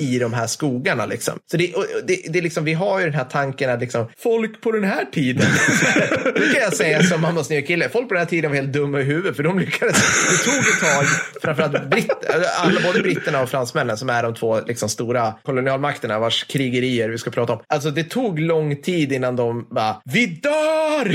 [0.00, 1.06] i de här skogarna.
[1.06, 1.38] Liksom.
[1.50, 1.72] Så det,
[2.06, 4.84] det, det är liksom, vi har ju den här tanken att liksom, folk på den
[4.84, 5.46] här tiden,
[6.34, 8.72] det kan jag säga som mammas nya kille, folk på den här tiden var helt
[8.72, 9.96] dumma i huvudet för de lyckades,
[10.30, 11.04] det tog ett tag,
[11.42, 12.10] framförallt britt,
[12.58, 17.18] alla, både britterna och fransmännen som är de två liksom, stora kolonialmakterna vars krigerier vi
[17.18, 17.58] ska prata om.
[17.66, 21.08] Alltså det tog lång tid innan de bara, vi dör!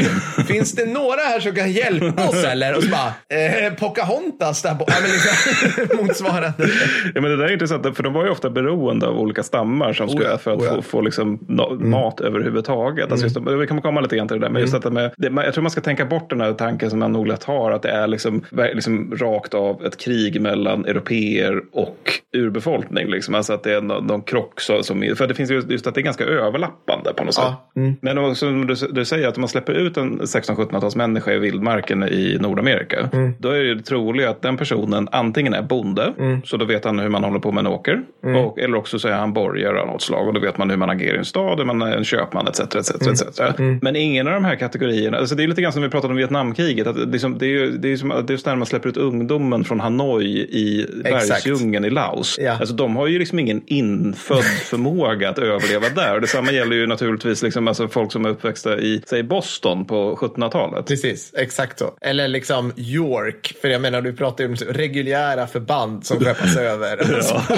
[0.44, 2.78] Finns det några här som kan hjälpa oss eller?
[2.78, 4.94] Och så bara, eh, Pocahontas där borta.
[4.94, 6.70] Ja, liksom, motsvarande.
[7.16, 9.94] Ja, men det där är intressant, för de var ju ofta beroende av olika stammar
[9.94, 10.76] som skulle, Oh ja, för att oh ja.
[10.76, 13.12] få, få liksom no, mat överhuvudtaget.
[13.12, 15.32] Alltså just, vi kommer komma lite grann till det där, men just detta med, det,
[15.36, 17.82] jag tror man ska tänka bort den här tanken som man nog lätt har, att
[17.82, 23.08] det är liksom, liksom rakt av ett krig mellan europeer och urbefolkning.
[23.08, 23.36] Liksom.
[23.36, 25.96] Alltså att det är någon, någon krock så, som för det finns ju just att
[25.96, 27.44] det är ganska överlappande på något sätt.
[27.48, 27.72] Ja.
[27.82, 27.96] Mm.
[28.02, 32.04] Men också, som du, du säger, att om man släpper ut en 1600-1700-talsmänniska i vildmarken
[32.04, 33.34] i Nordamerika, Mm.
[33.40, 36.42] då är det troligt att den personen antingen är bonde, Mm.
[36.46, 38.02] så då vet han hur man håller på med en åker,
[38.46, 40.78] och, eller också så är han borgare av något slag, och då vet man hur
[40.78, 42.60] man agerar i en stad, man är en köpman, etc.
[42.60, 43.14] etc, Mm.
[43.14, 43.82] etc.
[43.84, 46.18] Men ingen av de här kategorierna, alltså det är lite grann som vi pratade om
[46.18, 48.66] Vietnamkriget, att det, liksom, det är ju det är som att det är när man
[48.66, 52.38] släpper ut ungdomen från Hanoi i bergsdjungeln i Laos.
[52.42, 52.52] Ja.
[52.60, 56.16] Alltså, de har ju liksom ingen infödd förmåga att överleva där.
[56.16, 60.16] Och detsamma gäller ju naturligtvis liksom, alltså, folk som är uppväxta i säg Boston på
[60.16, 60.86] 1700-talet.
[60.86, 61.94] Precis, exakt så.
[62.02, 67.16] Eller liksom York, för jag menar du pratar ju om reguljära förband som skeppas över.
[67.16, 67.34] Alltså,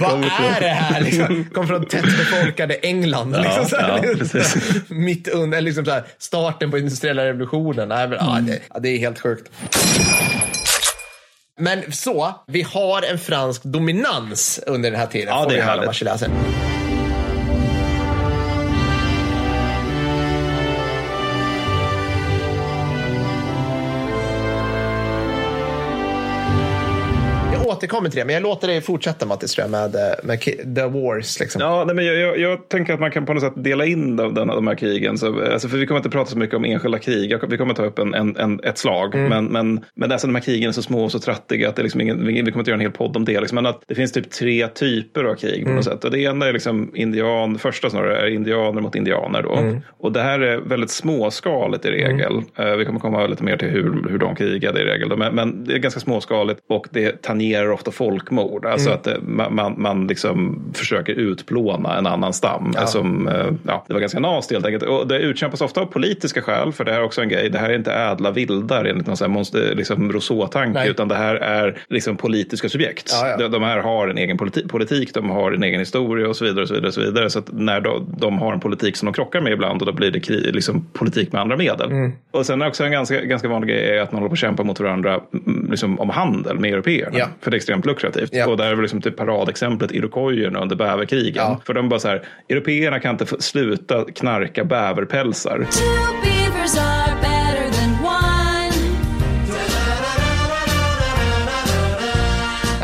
[0.00, 1.00] vad är det här?
[1.00, 3.36] Liksom, kom från tättbefolkade England.
[3.42, 4.56] liksom, så här, ja, precis.
[4.88, 7.88] mitt under, liksom så här, starten på industriella revolutionen.
[7.88, 9.50] Nej, men, ja, det, ja, det är helt sjukt.
[11.58, 15.28] Men så, vi har en fransk dominans under den här tiden.
[15.28, 16.77] Ja, det är härligt.
[27.78, 30.40] Återkommer till det, men jag låter dig fortsätta Mattis tror jag, med, eh, med
[30.76, 31.40] The Wars.
[31.40, 31.60] Liksom.
[31.62, 34.16] Ja, nej, men jag, jag, jag tänker att man kan på något sätt dela in
[34.16, 35.18] de, de, de här krigen.
[35.18, 37.32] Så, alltså, för vi kommer inte prata så mycket om enskilda krig.
[37.32, 39.14] Jag, vi kommer ta upp en, en, en, ett slag.
[39.14, 39.28] Mm.
[39.28, 41.82] Men, men, men alltså, de här krigen är så små och så trattiga att det
[41.82, 43.40] liksom ingen, vi kommer inte göra en hel podd om det.
[43.40, 43.54] Liksom.
[43.54, 45.82] Men att det finns typ tre typer av krig på något Mm.
[45.82, 46.04] sätt.
[46.04, 49.42] Och det ena är liksom indian, första snarare är indianer mot indianer.
[49.42, 49.56] Då.
[49.56, 49.80] Mm.
[49.98, 52.42] Och det här är väldigt småskaligt i regel.
[52.56, 55.16] Eh, vi kommer komma lite mer till hur, hur de krigade i regel.
[55.16, 58.66] Men, men det är ganska småskaligt och det tangerar ofta folkmord.
[58.66, 58.98] Alltså Mm.
[59.00, 62.72] att eh, man, man, man liksom försöker utplåna en annan stam.
[62.74, 62.86] Ja.
[62.86, 64.82] Som, eh, ja, det var ganska nasty helt enkelt.
[64.84, 66.72] Och det utkämpas ofta av politiska skäl.
[66.72, 67.50] För det här är också en grej.
[67.50, 70.88] Det här är inte ädla vildar enligt någon sån här liksom Rousseau-tanke.
[70.88, 73.10] Utan det här är liksom politiska subjekt.
[73.12, 73.36] Ja, ja.
[73.36, 75.14] De, de här har en egen politi- politik.
[75.14, 76.62] De har en egen historia och så vidare.
[76.62, 77.30] Och så vidare, och så vidare.
[77.30, 79.80] Så att när de, de har en politik som de krockar med ibland.
[79.82, 81.90] Och då blir det liksom politik med andra medel.
[81.90, 82.12] Mm.
[82.30, 84.38] Och sen är också en ganska, ganska vanlig grej är att man håller på att
[84.38, 87.18] kämpa mot varandra mm, liksom, om handel med européerna.
[87.18, 87.26] Ja.
[87.40, 88.30] För det är extremt lukrativt.
[88.32, 88.46] Ja.
[88.46, 91.34] Och där är väl liksom typ paradexemplet iroquoierna under bäverkrigen.
[91.36, 91.60] Ja.
[91.64, 95.66] För de bara så här, européerna kan inte sluta knarka bäverpälsar.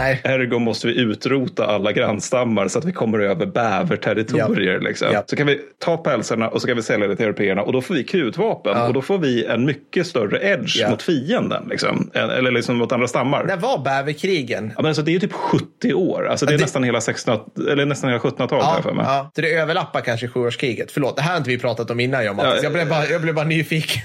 [0.04, 0.20] Nej.
[0.24, 4.80] Ergo måste vi utrota alla grannstammar så att vi kommer över bäverterritorier.
[4.80, 5.08] Liksom.
[5.12, 5.22] Ja.
[5.26, 7.80] Så kan vi ta pälsarna och så kan vi sälja det till européerna och då
[7.82, 8.72] får vi krutvapen.
[8.76, 8.86] Ja.
[8.86, 10.90] Och då får vi en mycket större edge Ja.
[10.90, 11.66] mot fienden.
[11.70, 12.10] Liksom.
[12.14, 13.44] Eller liksom mot andra stammar.
[13.44, 14.66] När var bäverkrigen?
[14.76, 16.26] Ja, men alltså, det är typ 70 år.
[16.28, 18.64] Alltså, det är det- nästan hela 1600 eller nästan hela 1700-talet.
[18.64, 19.04] har jag för mig.
[19.08, 19.30] ja.
[19.34, 20.90] Så det överlappar kanske sjuårskriget.
[20.92, 22.52] Förlåt, det här har inte vi pratat om innan jag Mattis.
[22.56, 24.02] Ja, jag, blev bara, jag blev bara nyfiken.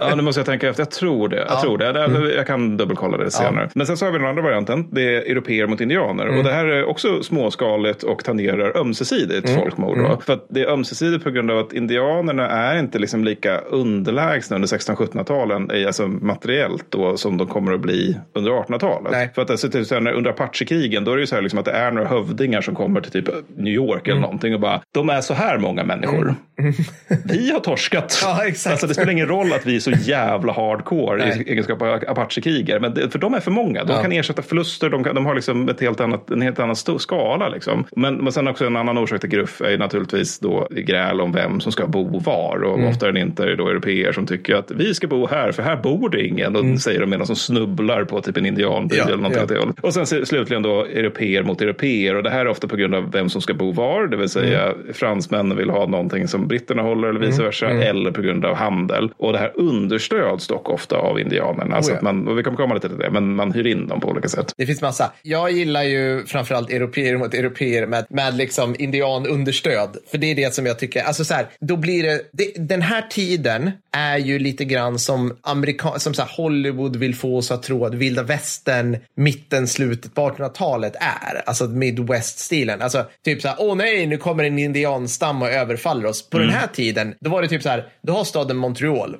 [0.00, 0.80] Ja, nu måste jag tänka efter.
[0.82, 1.36] Jag tror det.
[1.48, 1.92] Jag, tror det.
[1.92, 3.70] det jag kan dubbelkolla det senare.
[3.74, 4.88] Men sen så har vi den andra varianten.
[4.94, 6.38] Det europeer mot indianer.
[6.38, 9.98] Och det här är också småskaligt och tangerar ömsesidigt folkmord.
[9.98, 10.20] Då.
[10.26, 14.54] För att det är ömsesidigt på grund av att indianerna är inte liksom lika underlägsna
[14.56, 19.12] under 1600-1700-talen i- alltså materiellt då, som de kommer att bli under 1800-talet.
[19.12, 19.30] Nej.
[19.34, 21.70] För att alltså, typ, under apachekrigen då är det ju så här liksom att det
[21.72, 25.20] är några hövdingar som kommer till typ New York eller någonting och bara de är
[25.20, 26.34] så här många människor.
[27.24, 28.20] Vi har torskat.
[28.24, 28.70] Ja, exakt.
[28.72, 31.42] Alltså, det spelar ingen roll att vi är så jävla hardcore Nej.
[31.46, 32.80] i egenskap av apachekrigare.
[32.80, 33.84] Men det, för de är för många.
[33.84, 34.02] De Ja.
[34.02, 34.90] kan ersätta förluster.
[34.90, 37.48] De, kan, de har liksom ett helt annat, en helt annan skala.
[37.48, 37.84] Liksom.
[37.96, 41.60] Men, men sen också en annan orsak till gruff är naturligtvis då gräl om vem
[41.60, 42.62] som ska bo var.
[42.64, 42.90] Och Mm.
[42.90, 45.76] ofta är det inte då europeer som tycker att vi ska bo här för här
[45.76, 46.56] bor det ingen.
[46.56, 49.08] Och säger de medan de snubblar på typ en indianby Mm.
[49.08, 49.72] Ja, eller någonting ja.
[49.88, 52.16] Och sen se- slutligen då europeer mot europeer.
[52.16, 54.06] Och det här är ofta på grund av vem som ska bo var.
[54.06, 54.76] Det vill säga Mm.
[54.92, 57.68] fransmännen vill ha någonting som britterna håller eller vice versa.
[57.70, 57.82] Mm.
[57.82, 59.10] Eller på grund av handel.
[59.16, 61.78] Och det här understöds dock ofta av indianerna.
[61.78, 61.94] Oh ja.
[61.96, 64.08] att man, och vi kommer komma lite till det, men man hyr in dem på
[64.08, 64.52] olika sätt.
[64.56, 65.09] Det finns massa.
[65.22, 69.96] Jag gillar ju framförallt europeer mot europeer med, med liksom indianunderstöd.
[70.10, 72.82] För det är det som jag tycker, alltså så här, då blir det, det den
[72.82, 77.62] här tiden är ju lite grann som, amerika, som så Hollywood vill få oss att
[77.62, 81.42] tro att vilda västern, mitten, slutet på 1800-talet är.
[81.46, 82.82] Alltså midwest-stilen.
[82.82, 86.30] Alltså typ så här, åh nej, nu kommer en indianstam och överfaller oss.
[86.30, 89.16] På den här tiden, då var det typ så här, du har staden Montreal.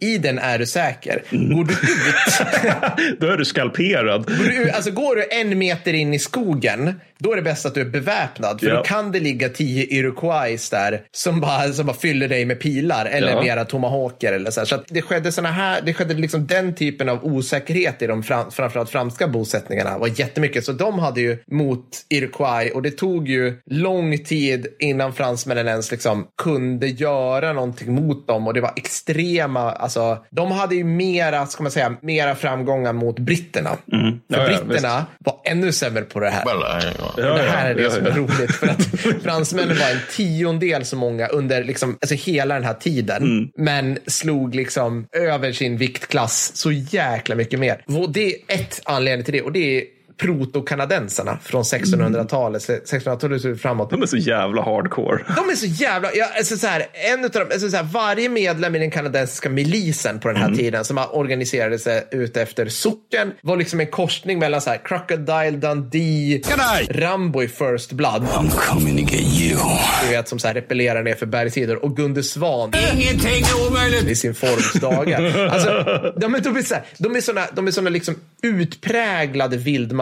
[0.00, 1.22] I den är du säker.
[1.30, 4.26] Går du ut Då är du skalperad.
[4.26, 7.74] Går du, alltså går du en meter in i skogen, då är det bäst att
[7.74, 8.60] du är beväpnad.
[8.60, 8.74] För Ja.
[8.76, 13.06] då kan det ligga tio Iroquois där som bara, som bara fyller dig med pilar
[13.06, 13.42] eller Ja.
[13.42, 14.32] mera tomahawker.
[14.32, 14.64] Eller så här.
[14.66, 18.22] så att det skedde såna här, det skedde liksom den typen av osäkerhet i de
[18.22, 20.64] fram, framförallt franska bosättningarna var jättemycket.
[20.64, 25.90] Så de hade ju mot Iroquois och det tog ju lång tid innan fransmännen ens
[25.90, 31.46] liksom kunde göra någonting mot dem och det var extrema, alltså de hade ju mera,
[31.46, 33.70] ska man säga, mera framgångar mot britterna.
[33.90, 34.20] För Mm.
[34.28, 36.44] Ja, ja, britterna var ännu sämre på det här.
[36.44, 36.62] Well,
[37.08, 38.10] Och det här är det ja, som ja.
[38.10, 38.54] är roligt.
[38.54, 38.82] För att
[39.22, 43.22] fransmännen var en tiondel så många under liksom, alltså hela den här tiden.
[43.22, 43.48] Mm.
[43.56, 47.84] Men slog liksom över sin viktklass så jäkla mycket mer.
[47.86, 49.42] Och det är ett anledning till det.
[49.42, 49.84] Och det är
[50.18, 53.90] protokanadensarna från 1600-talet, 1600-talet och framåt.
[53.90, 55.22] De är så jävla hardcore.
[55.36, 56.08] De är så jävla...
[56.14, 59.48] Ja, alltså så här, en utav dem, alltså så här, varje medlem i den kanadensiska
[59.50, 64.38] milisen på den här tiden som organiserade sig ute efter socken var liksom en korsning
[64.38, 66.42] mellan så här, Crocodile Dundee,
[66.90, 69.58] Rambo i First Blood, I'm coming to get you.
[70.04, 74.04] du vet, som så här repellerar ner för bergssidor, och Gunde Svan Ingenting är omöjligt.
[74.04, 75.48] i sin forms dagar.
[75.48, 75.68] Alltså,
[76.16, 79.56] de, är- de är så här, de är såna, de är såna liksom utpräglade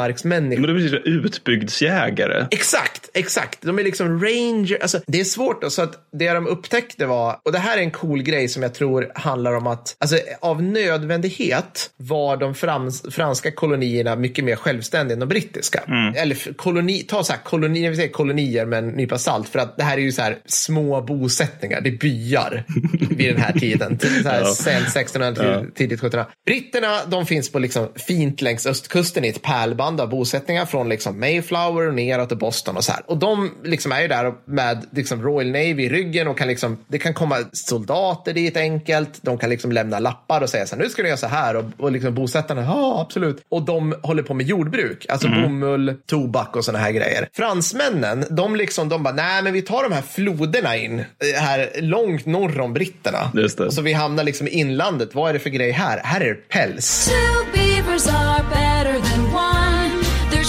[0.09, 0.61] vildmarksmänniskor.
[0.67, 2.47] Men det blir utbygdsjägare.
[2.51, 3.59] Exakt, exakt.
[3.63, 4.79] De är liksom ranger.
[4.83, 5.65] Alltså, det är svårt.
[5.73, 8.75] Så att det de upptäckte var, och det här är en cool grej som jag
[8.75, 15.13] tror handlar om att alltså, av nödvändighet var de frans, franska kolonierna mycket mer självständiga
[15.15, 15.83] än de brittiska.
[16.17, 19.49] Eller f- koloni, ta så här, koloni, vi säger kolonier med en nypa salt.
[19.49, 22.65] För att det här är ju så här små bosättningar, det är byar
[23.17, 23.99] vid den här tiden.
[24.23, 26.27] Så här, Sen 1600 till tidigt 1700.
[26.47, 31.21] Britterna, de finns på liksom fint längs östkusten i ett pärlband av bosättningar från liksom
[31.21, 33.03] Mayflower och neråt till Boston och så här.
[33.07, 36.79] Och de liksom är ju där med liksom Royal Navy i ryggen och kan liksom,
[36.89, 39.23] det kan komma soldater dit enkelt.
[39.23, 41.57] De kan liksom lämna lappar och säga så här, nu ska ni göra så här
[41.57, 43.43] och, och liksom bosättarna, ja absolut.
[43.49, 47.29] Och de håller på med jordbruk, alltså bomull, tobak och såna här grejer.
[47.33, 51.71] Fransmännen, de liksom, de bara, nej men vi tar de här floderna in eh, här
[51.81, 53.31] långt norr om britterna.
[53.35, 53.67] Just det.
[53.67, 55.15] Och så vi hamnar liksom i inlandet.
[55.15, 56.01] Vad är det för grej här?
[56.05, 57.07] Här är det päls.
[57.09, 59.14] Two beavers are better than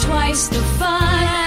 [0.02, 1.45] twice the fun.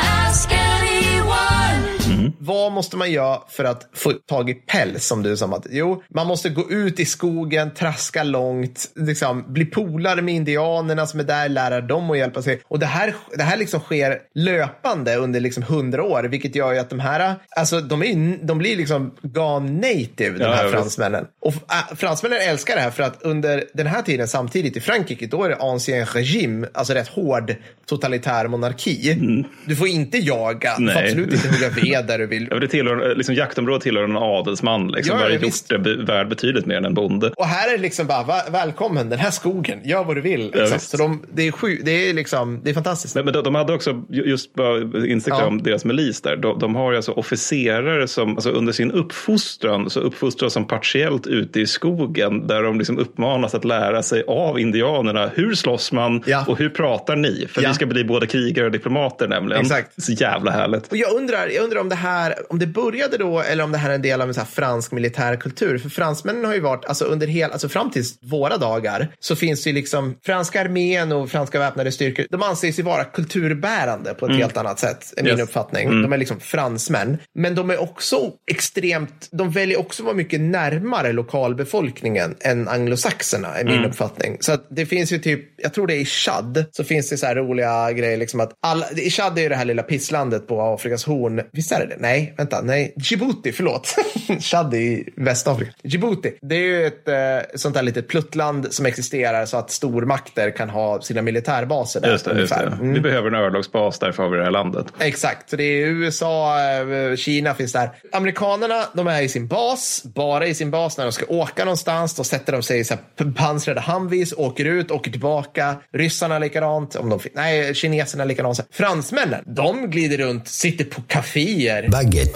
[2.49, 5.47] Vad måste man göra för att få tag i päls som du sa?
[5.47, 11.07] Att, jo, man måste gå ut i skogen, traska långt, liksom, bli polare med indianerna
[11.07, 12.61] som är där, lära dem att hjälpa sig.
[12.69, 16.79] Och det här, det här liksom sker löpande under liksom hundra år, vilket gör ju
[16.79, 20.71] att de här, alltså de, är, de blir liksom gone native, de Ja, här ja,
[20.71, 21.27] fransmännen.
[21.41, 25.27] Och äh, fransmännen älskar det här för att under den här tiden samtidigt i Frankrike,
[25.27, 27.55] då är det ancien regime, alltså rätt hård
[27.87, 29.45] totalitär monarki.
[29.67, 31.05] Du får inte jaga, du får Nej.
[31.05, 32.38] absolut inte hugga ved där du vill.
[32.43, 34.89] Ja, men det tillhör, liksom, jaktområdet tillhör en adelsman.
[34.89, 35.13] Liksom.
[35.17, 35.73] Ja, ja, Varje visst.
[35.73, 37.31] hjort är värd betydligt mer än en bonde.
[37.37, 40.41] Och här är det liksom bara, "Va- välkommen den här skogen, gör vad du vill.
[40.55, 40.77] Ja, Liksom.
[40.77, 40.91] visst.
[40.91, 43.15] så de, det, är sju, det är liksom, det är fantastiskt.
[43.15, 45.47] Men, men de, de hade också, ju- just bara insikt Ja.
[45.47, 49.91] om deras milis där, de, de har ju alltså officerare som alltså under sin uppfostran
[49.91, 54.59] så uppfostras de partiellt ute i skogen där de liksom uppmanas att lära sig av
[54.61, 55.31] indianerna.
[55.35, 56.45] Hur slåss man Ja.
[56.49, 57.47] och hur pratar ni?
[57.51, 57.69] För Ja.
[57.69, 59.63] vi ska bli både krigare och diplomater nämligen.
[59.63, 60.03] Exakt.
[60.03, 60.89] Så jävla härligt.
[60.91, 62.18] Och jag undrar, jag undrar om det här,
[62.51, 64.47] om det började då eller om det här är en del av en så här
[64.47, 65.79] fransk militärkultur.
[65.79, 69.65] För fransmännen har ju varit, alltså under hela, alltså fram till våra dagar så finns
[69.65, 72.27] det ju liksom franska armén och franska väpnade styrkor.
[72.31, 75.41] De anses ju vara kulturbärande på ett helt annat sätt, är min Yes.
[75.41, 76.03] uppfattning.
[76.03, 77.19] De är liksom fransmän.
[77.35, 83.65] Men de är också extremt, de väljer också vara mycket närmare lokalbefolkningen än anglosaxerna, är
[83.65, 84.37] min uppfattning.
[84.41, 87.17] Så att det finns ju typ, jag tror det är i Chad, så finns det
[87.17, 90.49] så här roliga grejer liksom att alla, i Chad är ju det här lilla pisslandet
[90.49, 91.43] på Afrikas horn.
[91.53, 91.97] Visst är det det?
[92.09, 92.95] Nej, vänta, nej.
[92.97, 93.97] Djibouti, förlåt.
[94.41, 95.73] Chad är i Västafrika.
[95.83, 97.15] Djibouti, det är ju ett eh,
[97.55, 102.11] sånt där litet pluttland som existerar så att stormakter kan ha sina militärbaser där.
[102.11, 102.61] Just det, just det.
[102.61, 102.93] Mm.
[102.93, 104.87] Vi behöver en örlogsbas, därför har vi det här landet.
[104.99, 107.91] Exakt, så det är USA, eh, Kina finns där.
[108.13, 112.15] Amerikanerna, de är i sin bas, bara i sin bas när de ska åka någonstans.
[112.15, 115.77] Då sätter de sig i så här pansrade Humvees, åker ut, åker tillbaka.
[115.93, 118.61] Ryssarna likadant, om de, nej, kineserna likadant.
[118.71, 122.31] Fransmännen, de glider runt, sitter på kaféer Baguette.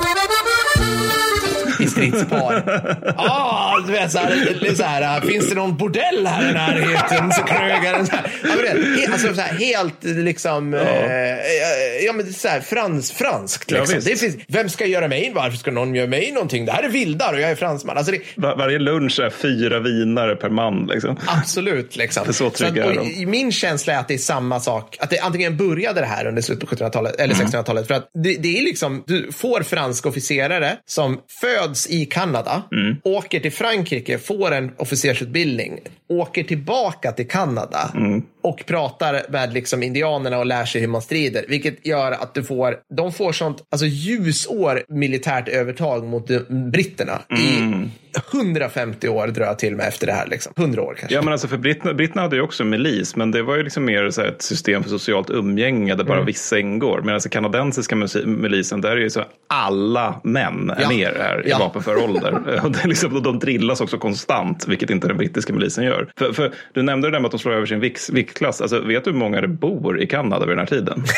[2.10, 2.62] Stridspar.
[3.16, 6.52] ah, du vet så här, det så här, äh, finns det någon bordell här i
[6.52, 7.32] närheten?
[7.32, 8.30] Så krögaren så här.
[8.42, 12.60] Ja, men det, he- alltså så här, helt liksom, ja, eh, ja men så här
[12.60, 13.96] frans, franskt Ja, liksom.
[13.96, 14.08] visst.
[14.08, 15.32] det finns, vem ska göra mig?
[15.34, 16.64] Varför ska någon göra mig någonting?
[16.66, 17.96] Det här är vildar och jag är fransman.
[17.96, 20.86] Alltså det, Var, varje lunch är fyra vinare per man.
[20.92, 21.16] Liksom.
[21.26, 21.96] Absolut.
[21.96, 22.32] Liksom.
[22.32, 23.26] Så trygga att, är de.
[23.26, 24.96] Min känsla är att det är samma sak.
[25.00, 27.46] Att det antingen började det här under slutet på 1700-talet eller Mm.
[27.46, 27.86] 1600-talet.
[27.86, 32.96] För att det, det är liksom, du får franska officerare som föds i Kanada, Mm.
[33.04, 35.78] åker till Frankrike, får en officersutbildning,
[36.08, 38.22] åker tillbaka till Kanada Mm.
[38.42, 41.44] Och pratar med liksom indianerna och lär sig hur man strider.
[41.48, 46.26] Vilket gör att du får, de får sånt alltså ljusår militärt övertag mot
[46.72, 47.84] britterna Mm.
[47.84, 47.90] i
[48.32, 50.26] 150 år drar jag till med efter det här.
[50.26, 50.52] Liksom.
[50.56, 51.14] 100 år kanske.
[51.14, 53.84] Ja, men alltså för britterna, britterna hade ju också milis, men det var ju liksom
[53.84, 56.26] mer så ett system för socialt umgänge där bara Mm.
[56.26, 57.02] vissa ingår.
[57.04, 60.88] Medan den kanadensiska milisen, där är ju så alla män är Ja.
[60.88, 61.58] med här i Ja.
[61.58, 62.60] vapenför ålder.
[62.64, 66.12] och det är liksom, de drillas också konstant, vilket inte den brittiska milisen gör.
[66.18, 67.98] För, för du nämnde det där med att de slår över sin vik,
[68.32, 68.60] viktklass.
[68.60, 71.04] Alltså, vet du hur många det bor i Kanada vid den här tiden?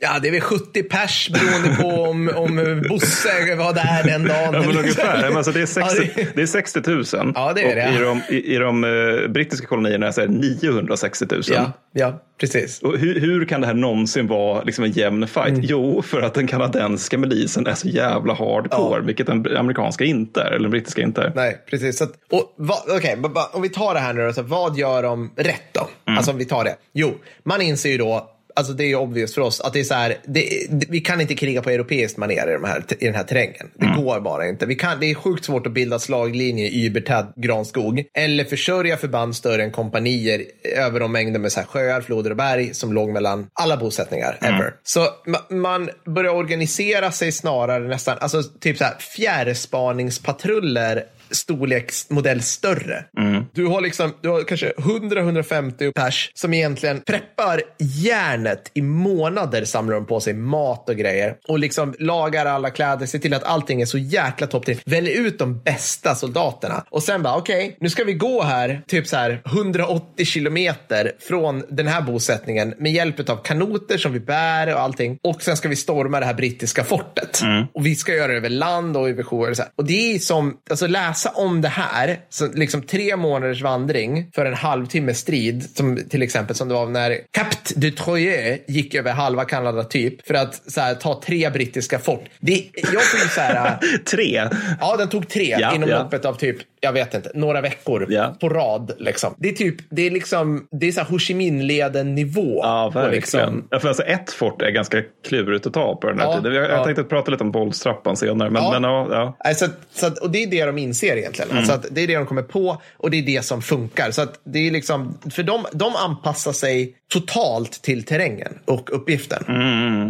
[0.00, 4.54] Ja, det är väl 70 pers beroende på om, om Bosse var där den dagen.
[4.54, 5.28] Ja, men ungefär.
[5.28, 7.04] Men Alltså, det, är 60, Ja, det- det är 60 000.
[7.34, 7.98] Ja, det är det.
[7.98, 11.42] I de, i, i de eh, brittiska kolonierna så är det 960 000.
[11.48, 12.82] Ja, ja, precis.
[12.82, 15.48] Och hur, hur kan det här någonsin vara liksom en jämn fight?
[15.48, 15.60] Mm.
[15.64, 19.06] Jo, för att den kanadensiska milisen är så jävla hardcore, Ja.
[19.06, 21.32] vilket den amerikanska inte är, eller den brittiska inte är.
[21.34, 21.98] Nej, precis.
[21.98, 24.42] Så att, och, vad- okej, ba- ba- om vi tar det här nu då, så
[24.42, 25.88] vad gör de rätt då?
[26.04, 26.76] Alltså om vi tar det.
[26.92, 29.84] Jo, man inser ju då Alltså det är ju obvious för oss att det är
[29.84, 33.04] så här, det, det, vi kan inte kriga på europeiskt manér i, de här, i
[33.04, 33.70] den här terrängen.
[33.74, 34.66] Det går bara inte.
[34.66, 39.36] Vi kan, det är sjukt svårt att bilda slaglinje i übertad granskog eller försörja förband
[39.36, 40.42] större än kompanier
[40.76, 44.38] över de mängder med så här sjöar, floder och berg som låg mellan alla bosättningar
[44.40, 44.74] ever.
[44.82, 53.04] Så ma, man börjar organisera sig snarare nästan, alltså typ så här fjärrspaningspatruller storleksmodell större.
[53.52, 59.94] Du har liksom, du har kanske 100-150 pers som egentligen preppar järnet i månader samlar
[59.94, 63.82] de på sig mat och grejer och liksom lagar alla kläder, ser till att allting
[63.82, 64.80] är så jäkla topp till.
[64.84, 69.06] Väljer ut de bästa soldaterna och sen bara okej, nu ska vi gå här typ
[69.06, 74.74] så här 180 kilometer från den här bosättningen med hjälp av kanoter som vi bär
[74.74, 77.40] och allting och sen ska vi storma det här brittiska fortet.
[77.74, 79.72] Och vi ska göra det över land och över sjöar och så här.
[79.76, 80.86] Och det är som, alltså
[81.22, 86.22] läsa om det här, så liksom tre månaders vandring för en halvtimme strid, som till
[86.22, 90.70] exempel som det var när Cap de Troyes gick över halva Kanada typ för att
[90.72, 92.24] så här, ta tre brittiska fort.
[92.40, 94.48] Det, jag ju så här, Tre.
[94.80, 95.98] Ja, den tog tre Ja, inom ja.
[95.98, 98.36] loppet av typ, jag vet inte, några veckor Ja.
[98.40, 98.92] på rad.
[98.98, 99.34] Liksom.
[99.38, 102.60] Det är typ, det är liksom, det är så här Ho Chi Minh-leden nivå.
[102.62, 103.14] Ja, verkligen.
[103.16, 106.36] liksom- Ja, för alltså ett fort är ganska klurigt att ta på den här Ja,
[106.36, 106.54] tiden.
[106.54, 106.84] Jag, ja.
[106.84, 108.50] tänkte prata lite om bollstrappan senare.
[108.50, 108.70] Men, Ja.
[108.80, 109.36] men ja.
[109.44, 111.50] Nej, Så, att- och det är det de inser egentligen.
[111.50, 111.58] Mm.
[111.70, 114.10] Alltså det är det de kommer på och det är det som funkar.
[114.10, 119.44] Så att det är liksom, för de, de anpassar sig totalt till terrängen och uppgiften.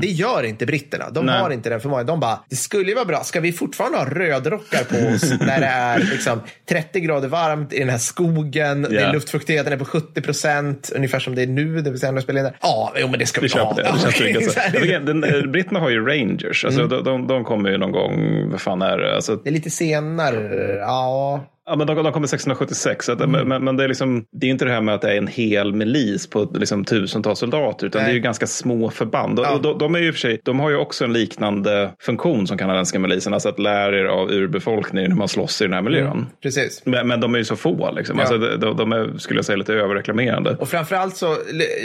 [0.01, 1.05] Det gör inte britterna.
[1.11, 1.27] De Mm.
[1.35, 1.43] Nej.
[1.43, 2.07] har inte den förmågan.
[2.07, 3.25] De bara, det skulle ju vara bra.
[3.25, 6.41] Ska vi fortfarande ha rödrockar på oss när det är liksom
[6.73, 8.83] 30 grader varmt i den här skogen?
[8.83, 9.01] Det Ja.
[9.01, 11.81] är luftfuktigheten är på 70 procent, ungefär som det är nu.
[11.81, 12.55] Det vill säga när jag spelar in det.
[12.63, 13.83] Ja, jo, men det ska vi, Vi köper det.
[13.83, 14.53] det känns Okej, tryggt.
[14.53, 14.71] så här.
[14.75, 16.65] Jag tycker, den, eh, britterna har ju Rangers.
[16.65, 19.15] Alltså, de, de, de kommer ju någon gång, vad fan är det?
[19.15, 20.77] Alltså, Det är lite senare.
[20.81, 23.07] Ja, Ja, men de, de kommer 1676.
[23.07, 23.49] Så att, Mm.
[23.49, 25.27] men, men det är liksom, det är inte det här med att det är en
[25.27, 28.09] hel milis på liksom, tusentals soldater, utan Nej.
[28.09, 29.39] det är ju ganska små förband.
[29.39, 29.55] Ja.
[29.55, 32.59] och de, de är ju för sig, de har ju också en liknande funktion som
[32.59, 36.27] kanadensiska milisen, alltså att lära er av urbefolkningen hur man slåss i den här miljön.
[36.43, 36.83] precis.
[36.85, 38.19] Men, men de är ju så få, liksom.
[38.19, 38.23] Ja.
[38.25, 40.57] alltså, de, de är, skulle jag säga, lite överreklamerande.
[40.61, 41.37] Och framförallt så,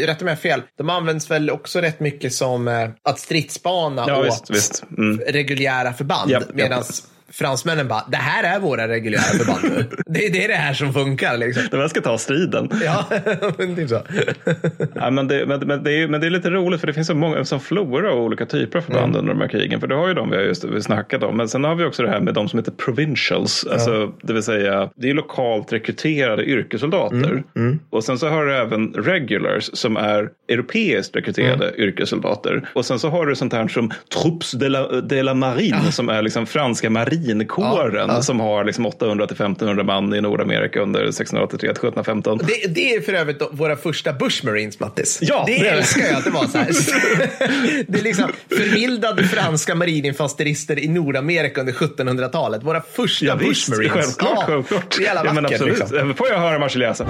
[0.08, 4.26] rätta mig fel, de används väl också rätt mycket som eh, att stridsspana Ja, åt
[4.28, 4.84] visst, visst.
[4.98, 5.20] Mm.
[5.28, 6.32] reguljära förband.
[6.54, 6.84] Medan
[7.32, 9.86] fransmännen bara, det här är våra reguljära förband nu.
[10.06, 11.64] det, det är det här som funkar liksom.
[11.72, 12.70] De här ska ta striden.
[12.86, 13.06] Ja,
[13.58, 14.02] men typ så.
[14.96, 17.08] Ja, men, det, men, men, det är, men det är lite roligt för det finns
[17.08, 19.20] så många som flora av olika typer av förband Mm.
[19.20, 19.80] under de här krigen.
[19.80, 21.38] För det har ju de vi har just vi snackat om.
[21.38, 23.66] Men sen har vi också det här med de som heter provincials.
[23.72, 27.44] Alltså, det vill säga det är lokalt rekryterade yrkessoldater.
[27.56, 31.82] Mm, Och sen så har du även regulars som är europeiskt rekryterade Mm.
[31.82, 32.70] yrkessoldater.
[32.74, 36.10] Och sen så har du sånt här som Troupes de la, de la Marine som
[36.10, 36.90] är liksom franska
[37.22, 42.38] marinkåren Ja, som har liksom 800 till 1500 man i Nordamerika under 1683 till 1715.
[42.38, 45.20] Det, det är för övrigt våra första Bush Marines, Mattis.
[45.22, 46.68] Ja, det, det älskar jag att det var så här.
[47.88, 52.64] det är liksom förmildade franska marininfanterister i Nordamerika under 1700-talet.
[52.64, 53.94] Våra första Ja, Bush visst, Marines.
[53.94, 54.32] självklart.
[54.40, 54.96] Ja, självklart.
[54.98, 55.62] Det är jävla ja, men vackert.
[55.62, 55.80] absolut.
[55.92, 56.14] liksom.
[56.14, 57.08] Får jag höra Marseljäsen?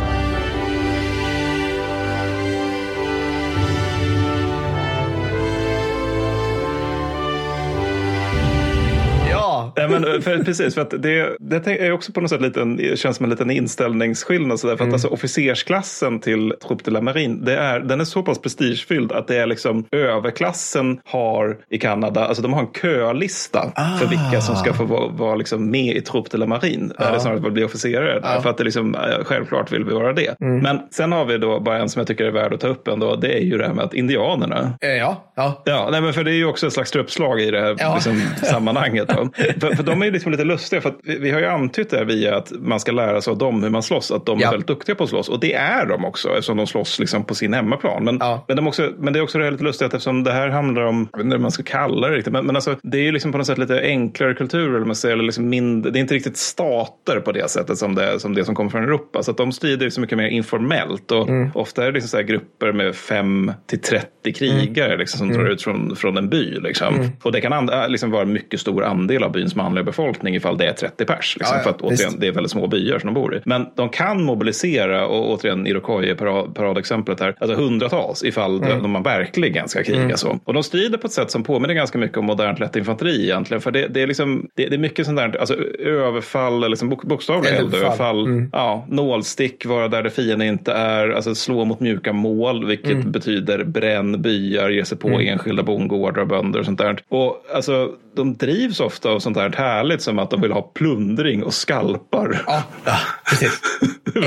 [9.77, 12.95] Ja, Ja, men, för, precis, för att det, det är också på något sätt liten,
[12.95, 14.59] känns som en liten inställningsskillnad.
[14.59, 14.89] Sådär, för Mm.
[14.89, 19.11] att alltså, officersklassen till Troupe de la Marine, det är, den är så pass prestigefylld
[19.11, 24.41] att det är liksom överklassen har i Kanada, alltså de har en kölista för vilka
[24.41, 26.93] som ska få vara, vara liksom med i Troupe de la Marine.
[26.99, 28.19] Eller snarare att bli officerare.
[28.19, 30.41] där, För att det liksom, eh, självklart vill vi vara det.
[30.41, 30.59] Mm.
[30.59, 32.87] Men sen har vi då bara en som jag tycker är värd att ta upp
[32.87, 33.15] ändå.
[33.15, 35.61] Det är ju det här med att indianerna Eh, ja, ja.
[35.65, 37.93] Ja, nej, men för det är ju också ett slags truppslag i det här Ja.
[37.93, 39.07] liksom, sammanhanget.
[39.07, 39.29] Då.
[39.69, 41.89] För, för de är ju liksom lite lustiga, för att vi, vi har ju antytt
[41.89, 44.47] det via att man ska lära sig av dem hur man slåss, att de Ja.
[44.47, 45.29] är väldigt duktiga på att slåss.
[45.29, 48.03] Och det är de också, eftersom de slåss liksom på sin hemmaplan.
[48.03, 48.45] Men, Ja.
[48.47, 50.81] men, de också, men det är också det här lite lustigt, eftersom det här handlar
[50.81, 53.01] om, jag vet inte hur man ska kalla det riktigt, men, men alltså, det är
[53.03, 55.99] ju liksom på något sätt lite enklare kultur, eller man säger, eller liksom mindre, det
[55.99, 59.23] är inte riktigt stater på det sättet som det, som det som kommer från Europa.
[59.23, 61.11] Så att de strider ju så mycket mer informellt.
[61.11, 61.51] Och Mm.
[61.55, 65.49] ofta är det liksom så här grupper med 5 till 30 krigare liksom, som drar
[65.49, 66.59] ut från, från en by.
[66.59, 67.09] Liksom.
[67.23, 70.57] Och det kan and, liksom vara en mycket stor andel av byns manliga befolkning ifall
[70.57, 71.35] det är 30 pers.
[71.39, 72.21] Liksom, Ja, ja, för att återigen, visst.
[72.21, 73.41] det är väldigt små byar som de bor i.
[73.45, 78.81] Men de kan mobilisera, och återigen Iroquois parad, paradexemplet här, alltså hundratals ifall Mm.
[78.81, 80.39] de, man verkligen ska kriga så.
[80.43, 83.61] Och de strider på ett sätt som påminner ganska mycket om modernt lätt infanteri egentligen.
[83.61, 86.89] För det, det, är, liksom, det, det är mycket sånt där, alltså överfall, eller liksom
[86.89, 87.81] bok, bokstavliga Eldöverfall.
[88.19, 88.49] eldöverfall, Mm.
[88.53, 93.11] ja, nålstick, vara där det fienden inte är, alltså slå mot mjuka mål, vilket Mm.
[93.11, 96.97] betyder bränn byar, ge sig på enskilda bondgårdar och bönder och sånt där.
[97.09, 101.43] Och alltså, de drivs ofta av sånt där härligt som att de vill ha plundring
[101.43, 102.41] och skalpar.
[102.47, 102.97] Ja, ja
[103.29, 103.59] precis.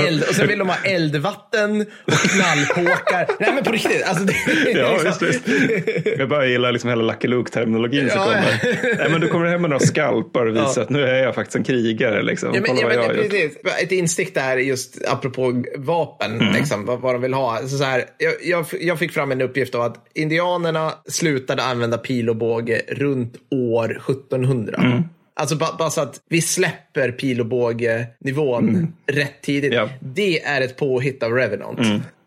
[0.07, 3.27] Eld, och sen vill de ha eldvatten och knallkåkar.
[3.39, 4.03] Nej men på riktigt.
[4.07, 4.33] Alltså, det,
[4.71, 6.07] Ja, liksom- visst, visst.
[6.17, 8.59] Jag bara gillar liksom hela Lucky Luke-terminologin som Ja, kommer.
[8.63, 8.95] ja.
[8.97, 11.55] Nej, men du kommer hem med några skalpar och visar att nu är jag faktiskt
[11.55, 12.21] en krigare.
[12.23, 12.49] Liksom.
[12.53, 13.57] Ja, men, Kolla ja, vad men, jag precis.
[13.83, 16.53] Ett instick där just apropå vapen, Mm.
[16.53, 17.57] liksom, vad, vad de vill ha.
[17.61, 21.97] Så så här, jag, jag, jag fick fram en uppgift av att indianerna slutade använda
[21.97, 24.79] pil och båge runt år 1700.
[24.83, 25.00] Mm.
[25.33, 29.73] Alltså bara, bara så att vi släpper pil och båge-nivån rätt tidigt.
[29.73, 29.87] Mm.
[29.87, 29.93] Ja.
[29.99, 31.79] Det är ett påhitt av Revenant.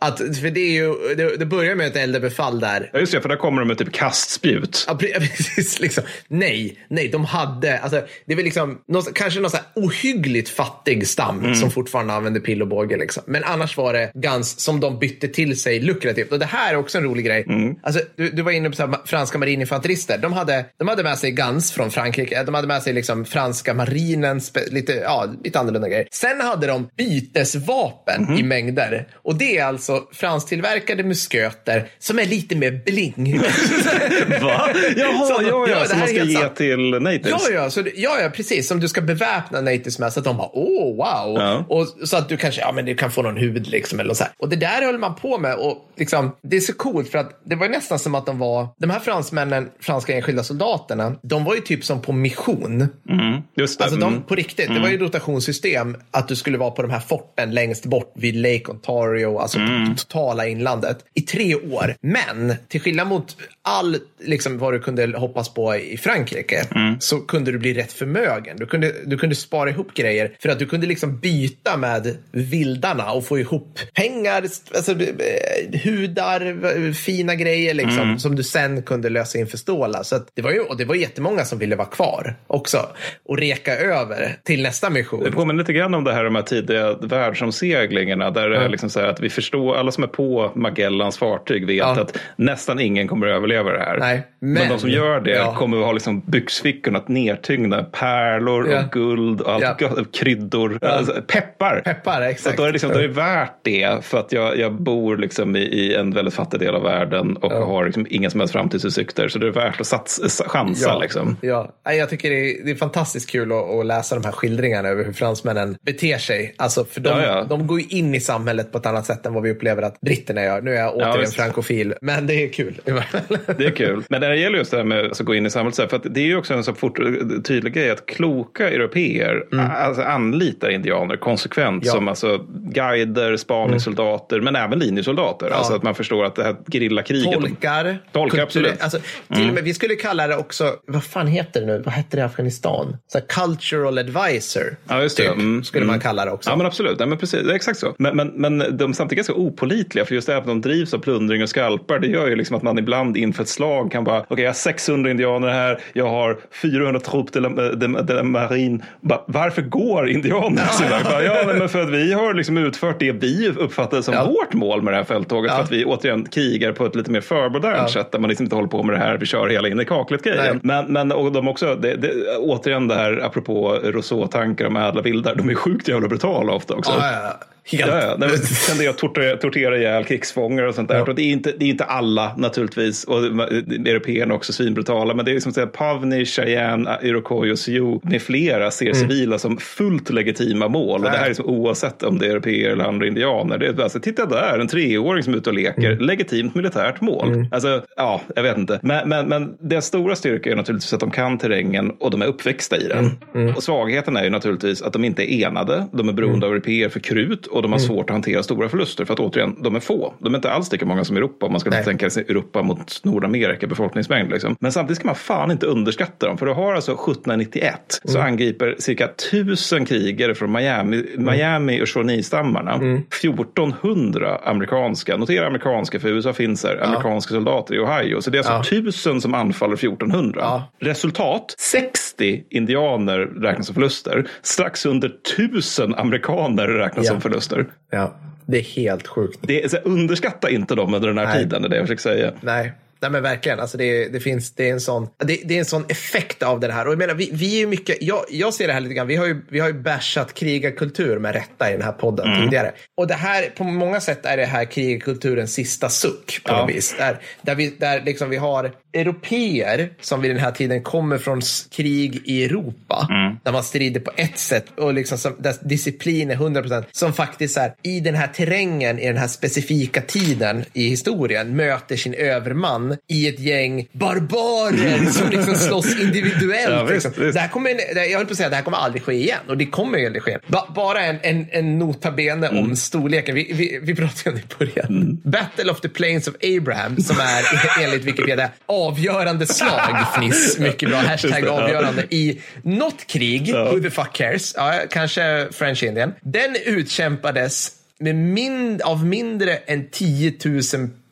[0.07, 2.91] Att, för det, är ju, det, det börjar med ett eldbefall där.
[2.93, 4.85] Ja, just det, för där kommer de med typ kastspjut.
[4.89, 5.81] Ja, pre- precis.
[5.81, 6.05] Liksom.
[6.29, 11.09] Nej, nej, de hade, alltså, det är liksom, någon, kanske någon så här ohyggligt fattig
[11.09, 11.55] stam Mm.
[11.55, 12.97] som fortfarande använde pill och båge.
[12.97, 13.23] Liksom.
[13.27, 16.33] Men annars var det gans som de bytte till sig lukrativt.
[16.33, 17.45] Och det här är också en rolig grej.
[17.49, 17.75] Mm.
[17.83, 20.19] Alltså, du, du var inne på så här, franska marininfanterister.
[20.19, 22.43] De hade, de hade med sig gans från Frankrike.
[22.43, 24.41] De hade med sig liksom franska marinen,
[24.71, 26.09] lite, ja, lite annorlunda grejer.
[26.13, 28.39] Sen hade de bytesvapen Mhm.
[28.39, 29.07] i mängder.
[29.15, 33.41] Och det är alltså fransktillverkade musköter som är lite mer bling.
[34.43, 34.69] Va?
[34.97, 36.57] Jaha, Så- ja, ja, som man ska ge sant.
[36.57, 37.31] till natives.
[37.31, 38.69] Ja, ja, så, ja, ja, precis.
[38.69, 41.37] Som du ska beväpna natives med så att de bara, åh, wow.
[41.43, 41.65] Ja.
[41.69, 44.25] Och så att du kanske, ja men du kan få någon hud liksom eller så
[44.25, 44.33] här.
[44.39, 47.41] Och det där höll man på med och liksom, det är så coolt för att
[47.45, 51.55] det var nästan som att de var, de här fransmännen, franska enskilda soldaterna, de var
[51.55, 52.89] ju typ som på mission.
[53.11, 53.85] Mm, just det.
[53.85, 54.23] Alltså de, mm.
[54.23, 57.51] på riktigt, det var ju ett rotationssystem att du skulle vara på de här forten
[57.51, 59.74] längst bort vid Lake Ontario, alltså Mm.
[59.91, 61.95] På totala inlandet, i tre år.
[62.01, 66.97] Men till skillnad mot all, liksom vad du kunde hoppas på i Frankrike, Mm.
[67.01, 68.57] så kunde du bli rätt förmögen.
[68.57, 73.13] Du kunde, du kunde spara ihop grejer för att du kunde liksom byta med vildarna
[73.13, 74.43] och få ihop pengar,
[74.75, 78.19] alltså, eh, hudar, fina grejer liksom, Mm.
[78.19, 80.03] som du sen kunde lösa in för stålar.
[80.03, 82.87] Så det var ju, och det var jättemånga som ville vara kvar också
[83.25, 85.25] och reka över till nästa mission.
[85.25, 88.91] Det påminner lite grann om det här de här tidiga världsomseglingarna där det är liksom
[88.91, 92.01] så här att vi förstår, alla som är på Magellans fartyg vet Ja.
[92.01, 93.99] att nästan ingen kommer att överleva det här.
[93.99, 95.55] Nej, men, men- de som gör det ja.
[95.55, 98.85] kommer att ha liksom byxfickorna nedtyngda pärlor Ja.
[98.85, 99.89] och guld och allt Ja.
[100.13, 101.81] kryddor, alltså, peppar.
[101.85, 102.57] Peppar, Så exakt.
[102.57, 105.57] då är det, liksom, då är det värt det för att jag, jag bor liksom
[105.57, 109.29] i, i en väldigt fattig del av världen och har liksom inga som helst framtidsutsikter.
[109.29, 110.99] Så det är värt att satsa, chansa.
[110.99, 111.37] Liksom.
[111.41, 111.73] ja.
[111.85, 115.05] Jag tycker det är, det är fantastiskt kul att, att läsa de här skildringarna över
[115.05, 116.55] hur fransmännen beter sig.
[116.59, 119.43] Alltså, för de, de går ju in i samhället på ett annat sätt än vad
[119.43, 120.61] vi upplever att britterna gör.
[120.63, 121.35] Nu är jag återigen visst.
[121.37, 122.81] frankofil, men det är kul.
[123.59, 124.03] Det är kul.
[124.09, 126.15] Men när det gäller just det här med att gå in i samhället, för att
[126.15, 126.99] det är ju också en så fort,
[127.45, 131.81] tydlig grej att kloka europeer alltså, anlitar indianer konsekvent Mm.
[131.87, 131.93] Ja.
[131.93, 135.51] som alltså, guider, spaningssoldater, men även linjesoldater.
[135.51, 137.33] Alltså att man förstår att det här gerillakriget.
[137.33, 137.99] Tolkar.
[138.13, 138.71] Tolkar, absolut.
[138.71, 138.79] Mm.
[138.83, 138.99] Alltså,
[139.35, 141.83] till och med, vi skulle kalla det också, vad fan heter det nu?
[141.85, 142.97] Vad hette det i Afghanistan?
[143.07, 144.77] Så här, cultural advisor.
[144.89, 145.23] Ja, just det.
[145.23, 146.51] Typ, Mm, skulle man kalla det också.
[146.51, 146.99] Ja, men absolut.
[146.99, 147.43] Nej, men precis.
[147.43, 147.95] Det är exakt så.
[147.99, 150.05] Men, men, men de är samtidigt ganska opolitliga.
[150.05, 151.99] För just det här att de drivs av plundring och skalpar.
[151.99, 154.55] Det gör ju liksom att man ibland inför ett slag kan bara, okej, jag har
[154.55, 155.79] 600 indianer här.
[155.93, 157.43] Jag har 400 trupp de,
[157.77, 158.83] de, de marin.
[159.01, 161.23] Bara, varför går indianerna så där?
[161.23, 164.25] Ja, men för att vi har liksom utfört det vi uppfattade som Ja.
[164.25, 165.51] vårt mål med det här fälttåget.
[165.51, 165.57] Ja.
[165.57, 167.89] För att vi återigen krigar på ett lite mer förmodernt Ja.
[167.89, 168.13] sätt.
[168.13, 170.61] Där man liksom inte håller på med det här, vi kör hela in i kaklet-grejen.
[170.63, 175.35] Men, men och de också, det, det, återigen det här apropå Rousseau-tankar om ädla vildar,
[175.35, 176.93] de är sjukt jävla brutala ofta också.
[176.99, 177.47] Ja, ja.
[177.67, 177.87] Helt.
[177.87, 178.17] Ja, ja.
[178.19, 180.97] Nej, men Sen det att tortera, tortera ihjäl krigsfångar och sånt där.
[180.97, 181.03] Ja.
[181.03, 183.05] Och Det, är inte, det är inte alla naturligtvis.
[183.05, 185.15] Och européerna också svinbrutala.
[185.15, 189.57] Men det är liksom här, Pavni, Cheyenne, Iroquois och Sioux med flera ser civila som
[189.57, 191.05] fullt legitima mål.
[191.05, 191.31] Och det här är Mm.
[191.31, 193.59] Liksom oavsett om det är europeer eller andra indianer.
[193.59, 195.91] Det är bara så, titta där, en treåring som är ute och leker.
[195.91, 195.99] Mm.
[195.99, 197.47] Legitimt militärt mål.
[197.51, 198.81] Alltså, ja, jag vet inte.
[198.83, 202.27] Men, men, men deras stora styrka är naturligtvis att de kan terrängen och de är
[202.27, 203.11] uppväxta i den.
[203.35, 203.55] Mm.
[203.57, 205.87] Och svagheten är ju naturligtvis att de inte är enade.
[205.93, 209.05] De är beroende av europeer för krut och de har svårt att hantera stora förluster
[209.05, 210.15] för att återigen, de är få.
[210.19, 211.85] De är inte alls lika många som Europa om man skulle Nej.
[211.85, 214.31] tänka sig Europa mot Nordamerika befolkningsmängd.
[214.31, 214.57] Liksom.
[214.61, 218.27] Men samtidigt ska man fan inte underskatta dem för du har alltså 1791 så Mm.
[218.33, 221.25] angriper cirka tusen krigare från Miami, Mm.
[221.35, 228.21] Miami och Shawnee-stammarna 1400 amerikanska, notera amerikanska för USA finns här, amerikanska soldater i Ohio.
[228.21, 228.75] Så det är alltså
[229.11, 229.21] Ja.
[229.21, 230.41] som anfaller 1400.
[230.41, 230.63] Ja.
[230.81, 234.29] Resultat 60 indianer räknas som förluster.
[234.43, 237.13] Strax under tusen amerikaner räknas Ja.
[237.13, 237.44] som förluster.
[237.91, 238.15] Ja,
[238.47, 239.39] det är helt sjukt.
[239.43, 241.39] Det är, så underskatta inte dem under den här Nej.
[241.39, 242.33] tiden, det är det jag försöker säga.
[242.41, 242.73] Nej.
[243.05, 245.65] Nej men verkligen, alltså det, det finns, det är en sån, det, det är en
[245.65, 246.87] sån effekt av det här.
[246.87, 249.17] Och jag menar, vi, vi är mycket, jag, jag ser det här lite grann, vi
[249.17, 252.41] har ju, vi har ju bashat krigarkultur med rätta i den här podden Mm.
[252.45, 252.73] tidigare.
[252.97, 256.61] Och det här, på många sätt är det här krigarkulturens sista suck på Ja.
[256.61, 256.95] något vis.
[256.99, 261.41] Där, där, vi, där liksom vi har europeer som vid den här tiden kommer från
[261.71, 263.09] krig i Europa.
[263.11, 263.37] Mm.
[263.43, 266.85] Där man strider på ett sätt och liksom som, där disciplin är 100%.
[266.93, 271.97] Som faktiskt här, i den här terrängen, i den här specifika tiden i historien möter
[271.97, 276.71] sin överman i ett gäng barbarer som liksom slåss individuellt.
[276.71, 277.25] Ja, visst, liksom.
[277.25, 277.35] visst.
[277.35, 277.71] Det här kommer,
[278.11, 280.07] jag höll på att säga det här kommer aldrig ske igen och det kommer ju
[280.07, 280.39] aldrig ske.
[280.47, 282.59] Ba, bara en, en, en notabene Mm.
[282.65, 283.35] om storleken.
[283.35, 285.21] Vi, vi, vi pratade om det i början.
[285.25, 287.45] Battle of the Plains of Abraham som är
[287.85, 289.81] enligt Wikipedia avgörande slag.
[290.15, 290.99] Fniss, mycket bra.
[290.99, 293.49] Hashtag avgörande i något krig.
[293.49, 293.65] Ja.
[293.73, 294.55] Who the fuck cares?
[294.57, 296.13] Ja, kanske French Indian.
[296.21, 300.63] Den utkämpades med min, av mindre än 10 000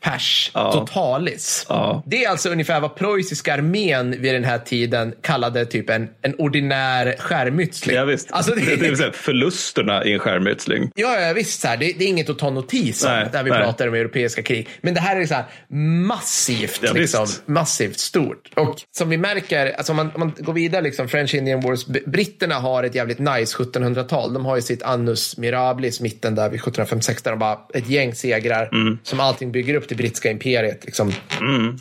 [0.02, 0.72] pers Ja.
[0.72, 1.66] totalis.
[1.68, 2.02] Ja.
[2.06, 6.34] Det är alltså ungefär vad preussiska armén vid den här tiden kallade typ en, en
[6.34, 7.96] ordinär skärmytsling.
[7.96, 8.32] Ja, visst.
[8.32, 10.90] Alltså det, det, det vill säga förlusterna i en skärmytsling.
[10.94, 11.60] Ja, ja visst.
[11.60, 13.62] Så här, det, det är inget att ta notis om Nej, när vi nej.
[13.62, 14.68] pratar om europeiska krig.
[14.80, 15.44] Men det här är så här
[16.06, 18.50] massivt, Ja, liksom, massivt stort.
[18.56, 21.86] Och som vi märker, alltså om man, om man går vidare, liksom, French Indian Wars,
[22.06, 24.32] britterna har ett jävligt nice 1700-tal.
[24.34, 28.14] De har ju sitt annus mirabilis mitten där vid 1756 där de bara ett gäng
[28.14, 28.98] segrar Mm.
[29.02, 30.84] som allting bygger upp det brittiska imperiet.
[30.84, 31.12] Liksom.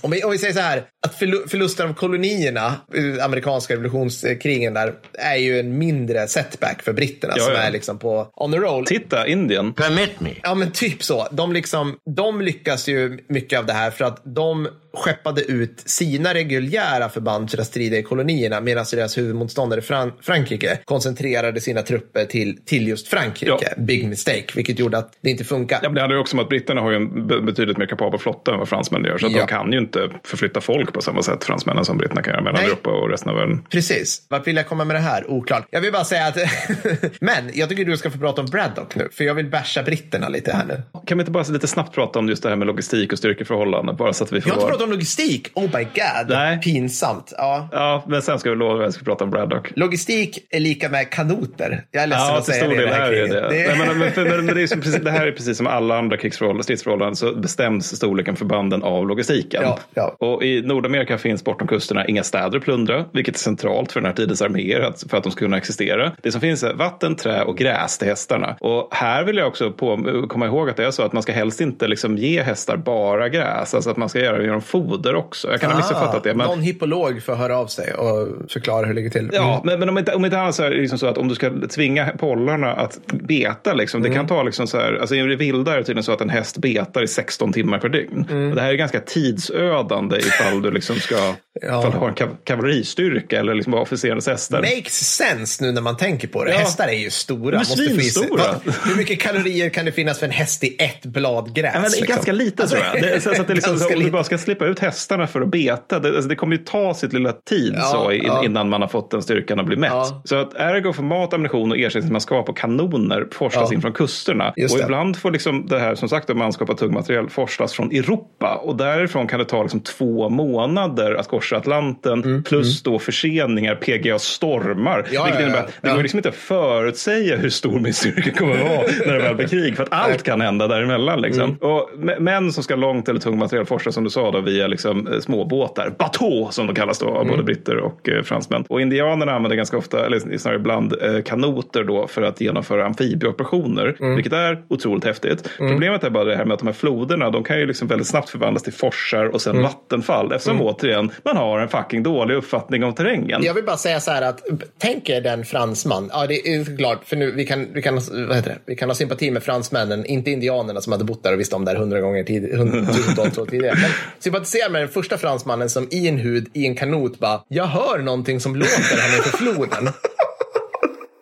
[0.01, 2.76] Om, vi, om vi säger så här, att förlu- förlusten av kolonierna,
[3.22, 7.59] amerikanska revolutionskrigen där, är ju en mindre setback för britterna Ja, som ja.
[7.59, 8.86] är liksom på on the roll.
[8.86, 9.74] Titta, Indien.
[9.74, 10.30] Permit me.
[10.43, 11.28] Ja, men typ så.
[11.32, 16.34] De, liksom, de lyckas ju mycket av det här för att de skeppade ut sina
[16.34, 22.26] reguljära förband för att strida i kolonierna medan deras huvudmotståndare Fran- Frankrike koncentrerade sina trupper
[22.26, 23.58] till, till just Frankrike.
[23.62, 23.68] Ja.
[23.78, 25.80] Big mistake, vilket gjorde att det inte funkar.
[25.84, 27.86] Ja, men det handlar ju också om att britterna har ju en be- betydligt mer
[27.86, 29.18] kapabel flotta än vad fransmännen gör.
[29.18, 29.39] Så Ja.
[29.39, 32.62] de kan ju inte förflytta folk på samma sätt, fransmännen, som britterna kan göra mellan.
[32.64, 33.64] Europa och resten av världen.
[33.70, 34.26] Precis.
[34.30, 35.32] Vart vill jag komma med det här?
[35.32, 35.68] Oklart.
[35.72, 36.38] Jag vill bara säga att...
[37.20, 40.30] Men jag tycker du ska få prata om Braddock nu, för jag vill basha britterna
[40.30, 40.82] lite här nu.
[41.06, 43.96] Kan vi inte bara lite snabbt prata om just det här med logistik och styrkeförhållanden?
[43.96, 44.50] Bara så att vi får
[44.82, 45.48] Pratat om logistik.
[45.54, 46.30] Oh my god.
[46.30, 46.62] Nej.
[46.62, 47.34] Pinsamt.
[47.38, 47.70] Ja.
[47.72, 49.72] Ja, men sen ska vi lova att jag ska prata om Braddock.
[49.76, 51.86] Logistik är lika med kanoter.
[51.92, 53.50] Jag är ledsen Ja, att säga stor det del det här är det det.
[53.50, 57.16] Nej, men, men, men, det, som det här är precis som alla andra krigsförhållanden, stridsförhållanden,
[57.16, 59.62] så bestäms storleken för banden av logistiken.
[59.64, 60.16] Ja, ja.
[60.20, 64.08] Och i Nordamerika finns bortom kusterna inga städer att plundra, vilket är centralt för den
[64.08, 66.12] här tidens arméer för att de ska kunna existera.
[66.22, 68.56] Det som finns är vatten, trä och gräs till hästarna.
[68.60, 71.32] Och här vill jag också på, komma ihåg att det är så att man ska
[71.32, 75.52] helst inte liksom ge hästar bara gräs, alltså att man ska göra genom foder också.
[75.52, 76.34] Jag kan ha missuppfattat det.
[76.34, 76.48] Men...
[76.48, 79.30] Ah, Någon hippolog får höra av sig och förklara hur det ligger till.
[79.34, 81.36] Ja, men, men om inte, om inte annat så är liksom så att om du
[81.36, 85.36] ska tvinga pollarna att beta, liksom, det kan ta liksom så här, alltså i det
[85.36, 88.26] vilda är det tydligen så att en häst betar i 16 timmar per dygn.
[88.50, 91.80] Och det här är ganska tidsödande ifall du liksom ska, Ja.
[91.80, 94.62] ifall du har en kav- kavalleristyrka eller liksom bara officerarnas hästar.
[94.62, 96.52] Makes sense nu när man tänker på det.
[96.52, 96.58] Ja.
[96.58, 97.56] Hästar är ju stora.
[97.58, 98.28] är måste.
[98.66, 101.72] Vad- Hur mycket kalorier kan det finnas för en häst i ett blad gräs?
[101.76, 102.06] Ja, det liksom?
[102.08, 103.02] ganska lite tror jag.
[103.02, 105.41] Det, är så, så att det liksom, om du bara ska slippa ut hästarna för
[105.41, 108.45] att beta, det, alltså, det kommer ju ta sitt lilla tid Ja, så, in, ja.
[108.45, 109.91] innan man har fått den styrkan att bli mätt.
[110.26, 114.54] Så att ergo för mat, ammunition och ersättningsmanskap och kanoner forslas in från kusterna.
[114.58, 114.84] Just och det.
[114.86, 118.56] ibland får liksom det här som sagt manskap och tung material forslas från Europa.
[118.64, 124.20] Och därifrån kan det ta liksom två månader att korsa Atlanten plus då förseningar, PGA
[124.20, 125.00] stormar.
[125.00, 125.96] Mm, Ja, vilket innebär, det Ja.
[125.96, 129.36] går liksom inte att förutsäga hur stor min styrka kommer att vara när det väl
[129.36, 129.76] blir krig.
[129.76, 131.22] För att allt kan hända däremellan.
[131.22, 131.44] Liksom.
[131.44, 131.58] Mm.
[131.62, 131.89] Och
[132.22, 135.20] män som ska långt eller tung material forslas som du sa då, via liksom, eh,
[135.20, 137.28] småbåtar, batå som de kallas då av Mm.
[137.28, 138.66] både britter och eh, fransmän.
[138.70, 143.96] Och indianerna använder ganska ofta, eller snarare ibland, eh, kanoter då för att genomföra amfibieoperationer.
[144.00, 144.16] Mm.
[144.16, 145.50] Vilket är otroligt häftigt.
[145.58, 148.08] Problemet är bara det här med att de här floderna, de kan ju liksom väldigt
[148.08, 149.39] snabbt förvandlas till forsar och Mm.
[149.39, 150.32] sen vattenfall.
[150.32, 153.44] Eftersom återigen, man har en fucking dålig uppfattning om terrängen.
[153.44, 154.42] Jag vill bara säga så här att
[154.78, 156.10] tänk er den fransman.
[156.14, 157.96] Ja, det är klart, för nu vi kan, vi kan,
[158.28, 158.58] vad heter det?
[158.66, 161.66] Vi kan ha sympati med fransmännen, inte indianerna som hade bott där och visste om
[161.66, 163.76] det här hundra gånger tid, hundratusentals år tidigare.
[163.82, 167.66] Men sympatisera med den första fransmannen som i en hud, i en kanot bara, jag
[167.66, 169.94] hör någonting som låter här nere för floden.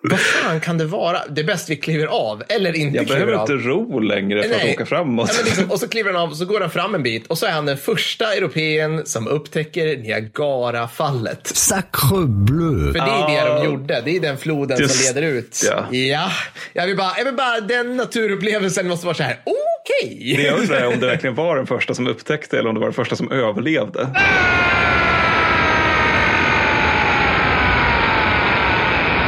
[0.02, 1.20] Vad fan kan det vara?
[1.30, 3.52] Det är bäst vi kliver av, eller inte Jag kliver behöver av.
[3.52, 4.74] inte ro längre för att Nej.
[4.74, 5.30] åka framåt.
[5.30, 7.28] Ja, men liksom, och så kliver han av och så går han fram en bit
[7.28, 11.48] och så är han den första europeen som upptäcker Niagarafallet.
[11.48, 12.94] Sacre bleu.
[12.94, 13.60] För det är det Ah.
[13.60, 14.02] de gjorde.
[14.06, 15.62] Det är den floden Just- som leder ut.
[15.66, 15.86] ja.
[15.98, 16.30] ja.
[16.74, 20.34] Jag, vill bara, jag vill bara, den naturupplevelsen måste vara så här, okej.
[20.38, 22.80] Det jag undrar är om det verkligen var den första som upptäckte eller om det
[22.80, 24.00] var den första som överlevde.
[24.00, 24.14] Alltså,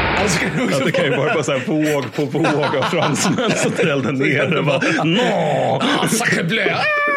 [0.08, 3.52] kan du också Att det kan ju vara så här våg på våg av fransmän
[3.52, 4.58] som trällde ner.
[4.58, 4.82] Och bara!
[5.32, 5.82] Ah!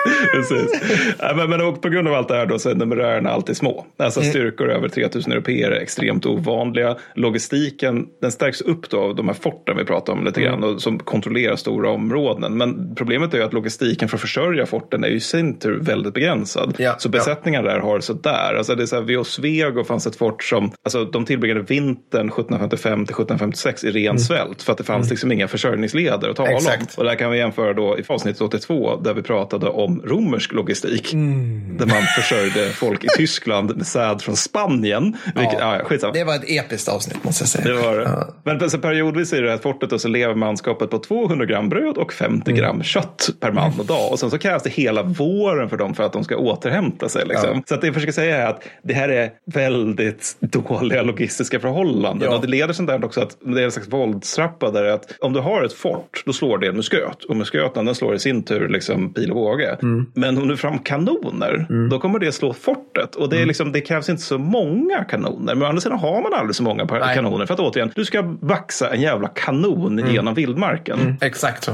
[0.32, 0.80] Precis.
[1.18, 3.56] Ja, men, men och på grund av allt det här då så är numerärerna alltid
[3.56, 3.86] små.
[3.96, 6.96] Alltså styrkor över 3000 europeer är extremt ovanliga.
[7.14, 10.82] Logistiken den stärks upp då av de här forten vi pratar om lite grann och
[10.82, 12.56] som kontrollerar stora områden.
[12.56, 15.78] Men problemet är ju att logistiken för att försörja forten är ju i sin tur
[15.80, 16.74] väldigt begränsad.
[16.78, 18.54] Ja, så besättningen där har sådär.
[18.58, 22.28] Alltså det är så här, vid Oswego fanns ett fort som, alltså de tillbringade vintern
[22.28, 26.50] 1755 till 1756 i ren svält för att det fanns liksom inga försörjningsleder att tala
[26.50, 26.56] om.
[26.56, 26.98] Exakt.
[26.98, 31.12] Och där kan vi jämföra då i avsnitt 82 där vi pratade om romersk logistik.
[31.12, 35.16] Där man försörjde folk i Tyskland med säd från Spanien.
[35.34, 35.80] Vilket, ja.
[36.02, 36.10] Ja.
[36.12, 37.74] Det var ett episkt avsnitt måste jag säga.
[37.74, 38.26] Det var det.
[38.44, 41.96] Men så periodvis i det här fortet då, så lever manskapet på 200 gram bröd
[41.96, 44.12] och 50 gram kött per man och dag.
[44.12, 47.26] Och sen så krävs det hela våren för dem för att de ska återhämta sig.
[47.26, 47.62] Liksom.
[47.66, 52.28] Så att det jag försöker säga är att det här är väldigt dåliga logistiska förhållanden.
[52.30, 52.36] Ja.
[52.36, 55.32] Och det leder sånt där också att det är en slags våldstrappa där att om
[55.32, 57.24] du har ett fort då slår det en musköt.
[57.24, 59.78] Och musköten den slår i sin tur liksom pil och båge.
[60.14, 63.14] Men om du fram kanoner då kommer det slå fortet.
[63.14, 65.54] Och det, är liksom, det krävs inte så många kanoner.
[65.54, 67.14] Men å andra sidan har man aldrig så många Nej.
[67.14, 67.46] kanoner.
[67.46, 71.16] För att återigen, du ska vaxa en jävla kanon genom vildmarken.
[71.20, 71.72] Exakt så.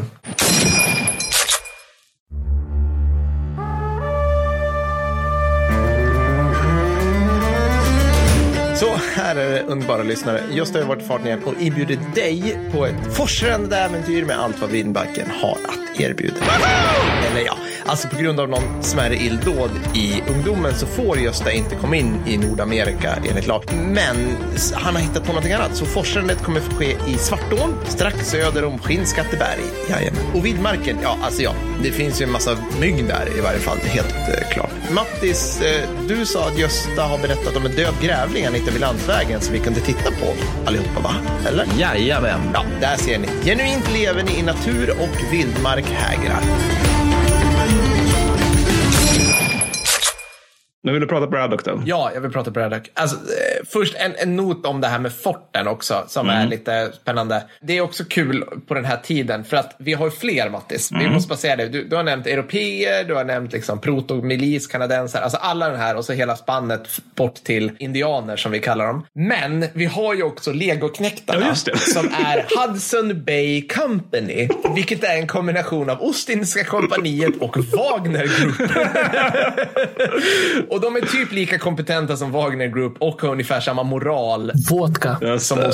[8.80, 10.42] Så här är det underbara lyssnare.
[10.50, 14.38] Just har jag varit i farten igen och inbjuder dig på ett forsrande äventyr med
[14.38, 16.36] allt vad Vindbacken har att erbjuda.
[17.30, 17.56] Eller ja,
[17.90, 22.16] alltså på grund av någon smärre illdåd i ungdomen så får Gösta inte komma in
[22.26, 23.64] i Nordamerika enligt lag.
[23.72, 24.36] Men
[24.72, 25.76] han har hittat på någonting annat.
[25.76, 29.60] Så forsrandet kommer få ske i Svartån, strax söder om Skinnskatteberg.
[29.90, 30.20] Jajamän.
[30.34, 33.78] Och vildmarken, ja alltså ja, det finns ju en massa mygg där i varje fall,
[33.78, 34.70] helt eh, klart.
[34.90, 38.80] Mattis, eh, du sa att Gösta har berättat om en död grävling han hittade vid
[38.80, 40.34] landsvägen som vi kunde titta på
[40.66, 41.14] allihopa, va?
[41.48, 41.66] Eller?
[41.78, 42.40] Jajamän.
[42.54, 43.28] Ja, där ser ni.
[43.44, 46.89] Genuint leverne i natur och vildmark hägrar.
[50.82, 51.82] Nu vill du prata Braddock då?
[51.86, 52.90] Ja, jag vill prata Braddock.
[52.94, 56.42] Alltså, eh, först en, en not om det här med forten också, som Mm.
[56.42, 57.42] är lite spännande.
[57.60, 60.90] Det är också kul på den här tiden, för att vi har ju fler, Mattis.
[60.90, 61.04] Mm.
[61.04, 61.68] Vi måste bara säga det.
[61.68, 65.96] Du, du har nämnt europeer, du har nämnt liksom protomilis, kanadensare, alltså alla den här
[65.96, 69.06] och så hela spannet bort till indianer som vi kallar dem.
[69.14, 75.26] Men vi har ju också legoknektarna Ja, som är Hudson Bay Company, vilket är en
[75.26, 78.70] kombination av Ostindiska kompaniet och Wagner Group.
[80.70, 85.16] Och de är typ lika kompetenta som Wagner Group och har ungefär samma moral Vodka.
[85.20, 85.64] Just som det.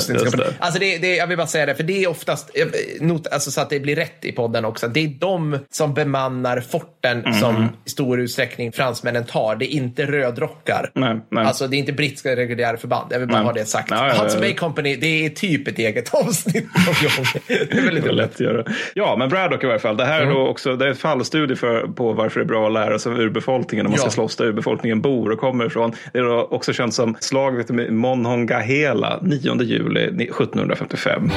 [0.59, 2.51] Alltså det, det, jag vill bara säga det, för det är oftast,
[2.99, 4.87] not, alltså så att det blir rätt i podden också.
[4.87, 7.33] Det är de som bemannar forten Mm.
[7.33, 9.55] som i stor utsträckning fransmännen tar.
[9.55, 10.91] Det är inte rödrockar.
[10.93, 11.45] Nej, nej.
[11.45, 13.07] Alltså det är inte brittiska reguljära förband.
[13.11, 13.45] Jag vill bara Nej.
[13.45, 13.87] ha det sagt.
[13.91, 14.13] Ja.
[14.21, 17.41] Hudson Bay Company, det är typ ett eget avsnitt någon gång.
[17.47, 18.63] Det är väldigt Det är lätt att göra.
[18.93, 19.97] Ja, men Braddock i varje fall.
[19.97, 20.33] Det här är Mm.
[20.35, 23.11] då också det är en fallstudie för, på varför det är bra att lära sig
[23.11, 24.01] av urbefolkningen om man Ja.
[24.01, 24.45] ska slåss där
[24.87, 25.91] befolkningen bor och kommer ifrån.
[26.13, 31.31] Det är då också känt som slaget med Monongahela 9 juli 1755.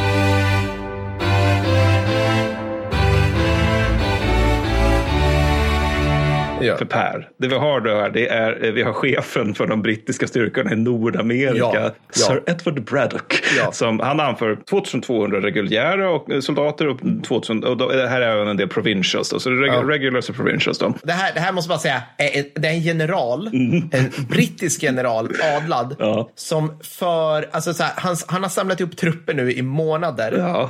[6.61, 6.77] Ja.
[6.77, 9.83] För Per, det vi har då här, det är, eh, vi har chefen för de
[9.83, 11.91] brittiska styrkorna i Nordamerika, Ja.
[12.11, 13.43] Sir Edward Braddock.
[13.73, 18.37] Som, han anför 2200 reguljära och, eh, soldater och 2000, och då, det här är
[18.37, 19.31] även en del provincials.
[19.31, 20.79] Då, så det är regulars och provincials.
[20.79, 20.95] Då.
[21.03, 23.47] Det här, det här måste bara säga, är, det är en general,
[23.93, 25.97] en brittisk general, adlad,
[26.35, 30.31] som för, alltså så här, han, han har samlat ihop trupper nu i månader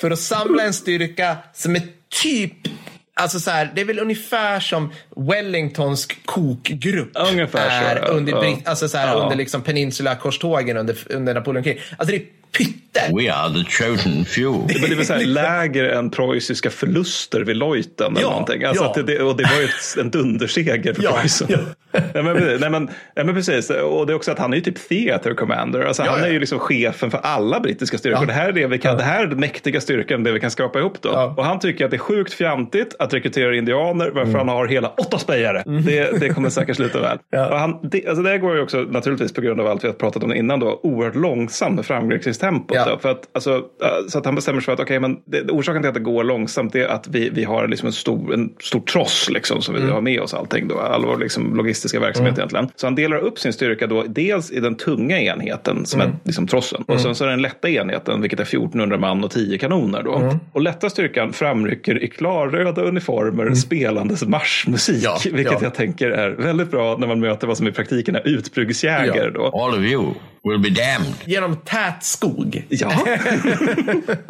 [0.00, 1.82] för att samla en styrka som är
[2.22, 2.52] typ
[3.20, 8.08] Alltså så här, det är väl ungefär som Wellingtons kokgrupp Ungefär så, är ja.
[8.08, 8.56] under, Ja.
[8.64, 9.14] Alltså så här, Ja.
[9.14, 11.82] under liksom Peninsula-korstågen under, under Napoleonkriget.
[11.96, 12.26] Alltså det är
[12.58, 13.10] pytte.
[13.16, 14.74] We are the chosen few.
[14.80, 18.64] Men det är väl så här lägre än preussiska förluster vid Leuten eller Ja, någonting.
[18.64, 19.02] Alltså ja.
[19.02, 21.46] det, och det var ju ett, en dunderseger för Ja, Preussen.
[21.50, 21.58] ja.
[22.14, 23.70] Nej, men, nej, men, nej, men precis.
[23.70, 25.80] Och det är också att han är ju typ theater commander.
[25.80, 28.20] Alltså, Ja, han är ju liksom chefen för alla brittiska styrkor.
[28.22, 28.26] Ja.
[28.26, 30.50] Det här är det vi kan, det här är den mäktiga styrkan, det vi kan
[30.50, 31.08] skrapa ihop då.
[31.08, 31.34] Ja.
[31.36, 34.88] Och han tycker att det är sjukt fjantigt att rekrytera indianer varför han har hela
[34.88, 35.62] åtta spejare.
[35.86, 37.10] Det, det kommer säkert sluta väl.
[37.10, 37.20] Mm.
[37.30, 37.48] Ja.
[37.52, 39.94] Och han, det, alltså det går ju också naturligtvis på grund av allt vi har
[39.94, 41.86] pratat om innan då oerhört långsamt med
[42.40, 42.76] framgångstempot.
[42.76, 42.84] Ja.
[42.90, 43.64] Då, för att, alltså,
[44.08, 46.24] så att han bestämmer sig för att okej, men det, orsaken till att det går
[46.24, 49.80] långsamt är att vi, vi har liksom en stor, en stor tross liksom, som vi
[49.80, 49.92] Mm.
[49.92, 50.68] har med oss allting.
[50.68, 52.68] Då, all vår liksom, logistiska verksamhet egentligen.
[52.76, 56.12] Så han delar upp sin styrka då dels i den tunga enheten som Mm.
[56.12, 56.84] är liksom trossen.
[56.86, 60.02] Och sen så är den lätta enheten vilket är 1400 man och 10 kanoner.
[60.02, 60.16] Då.
[60.16, 60.36] Mm.
[60.52, 65.04] Och lätta styrkan framrycker i klarröda uniformer spelandes marschmusik.
[65.04, 65.58] Ja, vilket ja.
[65.62, 69.30] jag tänker är väldigt bra när man möter vad som i praktiken är utbryggsjägare.
[69.30, 69.46] Då.
[69.46, 70.14] All of you
[70.44, 71.14] will be damned.
[71.24, 72.64] Genom tät skog.
[72.68, 72.92] Ja.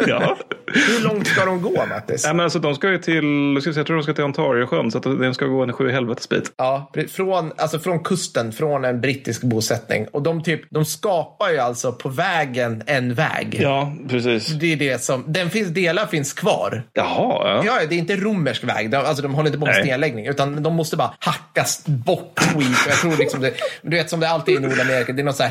[0.06, 0.36] ja.
[0.66, 2.24] Hur långt ska de gå, Mattis?
[2.24, 4.24] Nej, men alltså, de ska ju till, jag ska säga, jag tror de ska till
[4.24, 6.52] Ontariosjön så att de ska gå en sju helvetes bit.
[6.56, 10.06] Ja, från, alltså från kusten, från en brittisk bosättning.
[10.12, 13.58] Och de, typ, de skapar ju alltså på vägen en väg.
[13.60, 14.46] Ja, precis.
[14.46, 16.82] Det är det som, den finns, delar finns kvar.
[16.92, 17.06] Jaha,
[17.44, 17.62] ja.
[17.66, 18.90] Ja, det är inte romersk väg.
[18.90, 19.84] De, alltså, de håller inte på med Nej.
[19.84, 20.26] snedläggning.
[20.26, 22.78] Utan de måste bara hackas bort skit.
[22.88, 23.52] Jag tror liksom det,
[23.82, 25.12] du vet som det alltid är i Nordamerika.
[25.12, 25.50] Det är något så här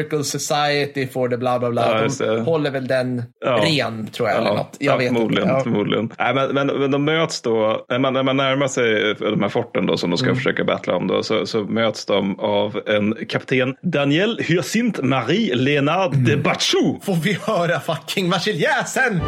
[0.00, 2.08] historical society for the bla bla bla.
[2.20, 3.50] Ja, de håller väl den Ja.
[3.64, 4.38] ren tror jag.
[4.38, 4.76] eller något.
[4.78, 5.42] Jag ja, vet förmodligen.
[5.42, 5.54] inte.
[5.54, 5.62] Ja.
[5.62, 6.12] förmodligen.
[6.18, 9.48] Nej, men, men, men de möts då, när man, när man närmar sig de här
[9.48, 10.36] forten då, som de ska Mm.
[10.36, 16.10] försöka battla om, då, så, så möts de av en kapten Daniel Hyacinthe Marie Lénard
[16.12, 16.42] de Mm.
[16.42, 17.00] Bachou.
[17.02, 19.20] Får vi höra fucking Marseljäsen?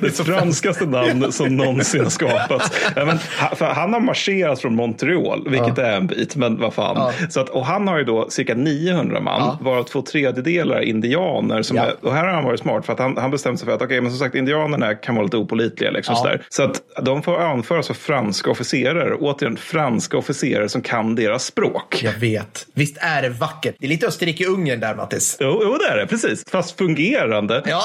[0.00, 2.70] Det franskaste namn som någonsin har skapats.
[2.96, 3.18] Ja, men,
[3.60, 6.96] han har marscherat från Montreal, vilket är en bit, men vad fan.
[6.96, 7.12] Ja.
[7.30, 9.58] Så att, och han har ju då cirka 900 man, Ja.
[9.62, 11.62] varav två tredjedelar indianer.
[11.62, 11.82] Som Ja.
[11.84, 13.82] är, och här har han varit smart, för att han, han bestämde sig för att
[13.82, 15.90] okej, men som sagt, indianerna kan vara lite opolitliga.
[15.90, 16.22] Liksom, Ja.
[16.22, 16.42] sådär.
[16.48, 19.14] Så att de får anföras för franska officerare.
[19.14, 22.00] Återigen, franska officerare som kan deras språk.
[22.02, 22.66] Jag vet.
[22.74, 23.74] Visst är det vackert?
[23.78, 25.36] Det är lite Österrike-Ungern där, Mattis.
[25.40, 26.44] Jo, jo, det är det, precis.
[26.50, 27.62] Fast fungerande.
[27.66, 27.82] Ja.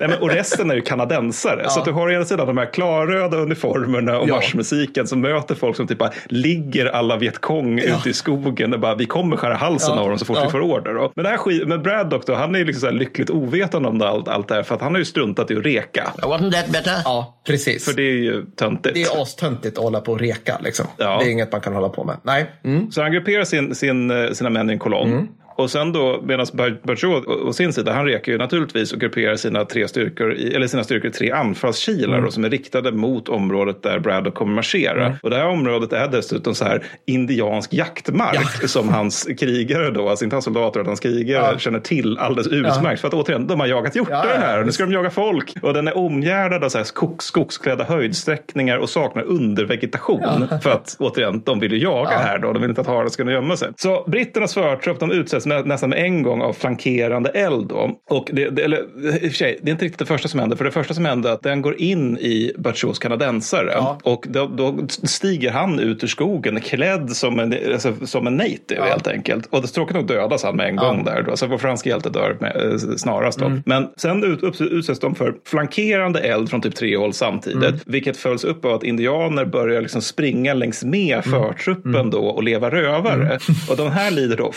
[0.00, 1.70] Nej, men, och resten är ju kanadensare.
[1.70, 4.34] Så att du har å ena sidan de här klarröda uniformerna och Ja.
[4.34, 8.94] marschmusiken som möter folk som typ bara ligger alla Vietkong ute i skogen och bara
[8.94, 10.00] vi kommer skära halsen Ja.
[10.02, 10.44] av dem så fort Ja.
[10.44, 10.94] vi får order.
[10.94, 11.12] Då.
[11.14, 13.88] Men, det här skit, men Braddock då, han är ju liksom så här lyckligt ovetande
[13.88, 16.12] om det, allt, allt det här för att han har ju struntat i att reka.
[16.22, 16.94] Wasn't that better?
[17.04, 17.84] ja, precis.
[17.84, 18.94] För det är ju töntigt.
[18.94, 20.58] Det är astöntigt att hålla på och reka.
[20.64, 20.86] Liksom.
[20.96, 21.18] Ja.
[21.20, 22.16] Det är inget man kan hålla på med.
[22.22, 22.46] Nej.
[22.64, 22.90] Mm.
[22.90, 25.28] Så han grupperar sin, sin, eh, sina män i en kolonn.
[25.56, 26.46] Och sen då, medan
[26.82, 30.84] Bajot å sin sida, han reker ju naturligtvis och grupperar sina tre styrkor, eller sina
[30.84, 35.16] styrkor i tre anfallskilar då, som är riktade mot området där Braddock kommer marschera.
[35.22, 40.24] Och det här området är dessutom så här indiansk jaktmark som hans krigare då, alltså
[40.24, 41.58] inte hans soldater utan hans krigare Ja.
[41.58, 43.00] känner till alldeles utmärkt.
[43.00, 45.52] För att återigen, de har jagat hjortar Ja, ja, här nu ska de jaga folk.
[45.62, 50.48] Och den är omgärdad av så här skog, skogsklädda höjdsträckningar och saknar undervegetation.
[50.62, 52.18] För att återigen, de vill ju jaga Ja.
[52.18, 52.52] här då.
[52.52, 53.68] De vill inte att haren ska gömma sig.
[53.76, 57.66] Så britternas förtrupp de utsätts nä, nästan med en gång av flankerande eld.
[57.66, 57.90] Då.
[58.10, 60.40] Och det, det, eller, i och för sig, det är inte riktigt det första som
[60.40, 60.56] händer.
[60.56, 63.72] För det första som händer är att den går in i Bachots kanadensare.
[63.72, 63.98] Ja.
[64.02, 68.82] Och då, då stiger han ut ur skogen klädd som en, alltså, som en native
[68.82, 69.46] helt enkelt.
[69.50, 71.22] Och det tråkigt nog dödas han med en gång där.
[71.22, 71.36] Då.
[71.36, 73.38] Så vår franska hjälte dör med, eh, snarast.
[73.38, 73.52] Då.
[73.66, 77.82] Men sen ut, upp, utsätts de för flankerande eld från typ tre håll samtidigt.
[77.86, 82.70] Vilket följs upp av att indianer börjar liksom springa längs med förtruppen då och leva
[82.70, 83.38] rövare.
[83.70, 84.52] Och de här lider då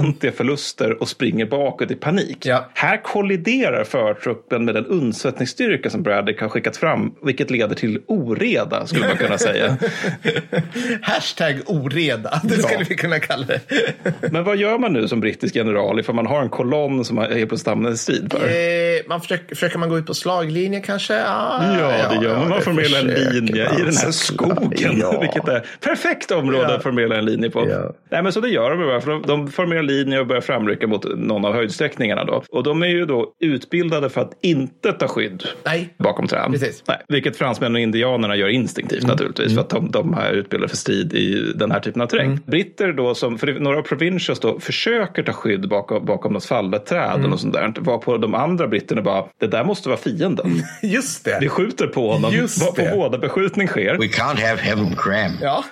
[0.00, 2.46] 50-procentiga förluster och springer bakåt i panik.
[2.46, 2.68] Ja.
[2.74, 8.86] Här kolliderar förtruppen med den undsättningsstyrka som Braddock har skickat fram, vilket leder till oreda
[8.86, 9.76] skulle man kunna säga.
[11.02, 12.40] Hashtag oreda.
[12.44, 13.60] Det skulle vi kunna kalla det.
[14.32, 17.30] Men vad gör man nu som brittisk general ifall man har en kolonn som helt
[17.48, 18.46] plötsligt hamnar i strid för?
[18.48, 21.22] Eh, man försöker, försöker man gå ut på slaglinje kanske?
[21.26, 22.48] Ah, Ja, det gör man.
[22.48, 24.98] Man formerar en linje man i den här skogen.
[25.00, 25.20] Ja.
[25.20, 26.74] Vilket är perfekt område Ja.
[26.76, 27.68] att formera en linje på.
[27.70, 27.92] Ja.
[28.10, 29.00] Nej, men så det gör de.
[29.00, 32.24] För de, de formerar linje och börjar framrycka mot någon av höjdsträckningarna.
[32.24, 32.42] Då.
[32.50, 35.94] Och de är ju då utbildade för att inte ta skydd Nej.
[35.98, 36.50] bakom träd.
[36.52, 36.82] Precis.
[36.88, 39.54] Nej, vilket fransmännen och indianerna gör instinktivt naturligtvis.
[39.54, 42.40] För att de, de är utbildade för strid i den här typen av terräng.
[42.46, 46.86] Britter då, som, för några av provincials då, försöker ta skydd bakom, bakom något fallet
[46.86, 47.72] träd och sånt där.
[47.78, 50.62] Varpå de andra britterna bara, det där måste vara fienden.
[50.82, 51.38] Just det.
[51.40, 52.32] Vi skjuter på honom.
[52.32, 52.90] Just det.
[52.94, 53.96] båda beskjutning sker.
[53.98, 55.32] We can't have heaven cram.
[55.40, 55.64] Ja.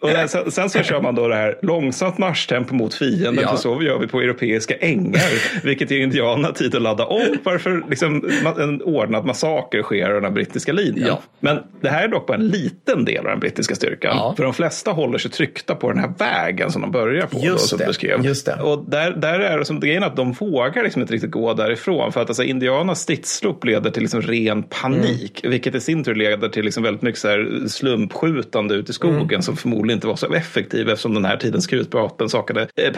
[0.00, 3.50] Och sen, sen så kör man då det här långsamt marschtempo mot fienden Ja.
[3.50, 7.82] på så gör vi på europeiska ängar, vilket ger indianerna tid att ladda om varför
[7.90, 11.08] liksom, en ordnad massaker sker av den brittiska linjen.
[11.08, 11.22] Ja.
[11.40, 14.16] Men det här är dock bara en liten del av den brittiska styrkan.
[14.16, 14.34] Ja.
[14.36, 17.38] För de flesta håller sig tryckta på den här vägen som de börjar på.
[17.38, 18.24] Just då, som det, du beskrev.
[18.24, 18.54] just det.
[18.62, 22.12] Och där, där är det som grejen att de vågar liksom inte riktigt gå därifrån.
[22.12, 25.40] För att alltså, indianernas stridsrop leder till liksom ren panik.
[25.44, 25.50] Mm.
[25.50, 29.28] Vilket i sin tur leder till liksom väldigt mycket så här slumpskjutande ut i skogen.
[29.28, 29.42] Mm.
[29.42, 32.92] Som förmodligen inte var så effektiv eftersom den här tidens krutvapen saknade eh,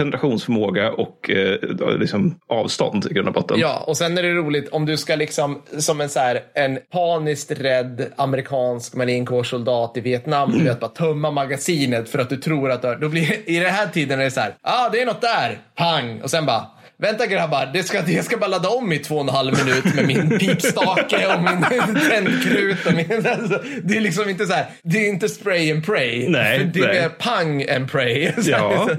[0.44, 3.58] förmåga och eh, liksom avstånd i grund och botten.
[3.60, 6.78] Ja, och sen är det roligt om du ska liksom som en så här en
[6.92, 12.70] paniskt rädd amerikansk marinkårssoldat i Vietnam, du vet bara tömma magasinet för att du tror
[12.70, 14.88] att du har, då blir i den här tiden är det så här, ja ah,
[14.92, 16.66] det är något där, pang, och sen bara
[17.00, 19.94] Vänta grabbar, det ska, jag ska bara ladda om i två och en halv minut
[19.94, 21.64] med min pipstake och min
[22.10, 22.86] tändkrut.
[22.86, 26.28] Och min, alltså, det är liksom inte så här, det är inte spray and pray.
[26.28, 26.98] Nej, för det nej.
[26.98, 28.32] är pang and pray.
[28.42, 28.96] Ja, här,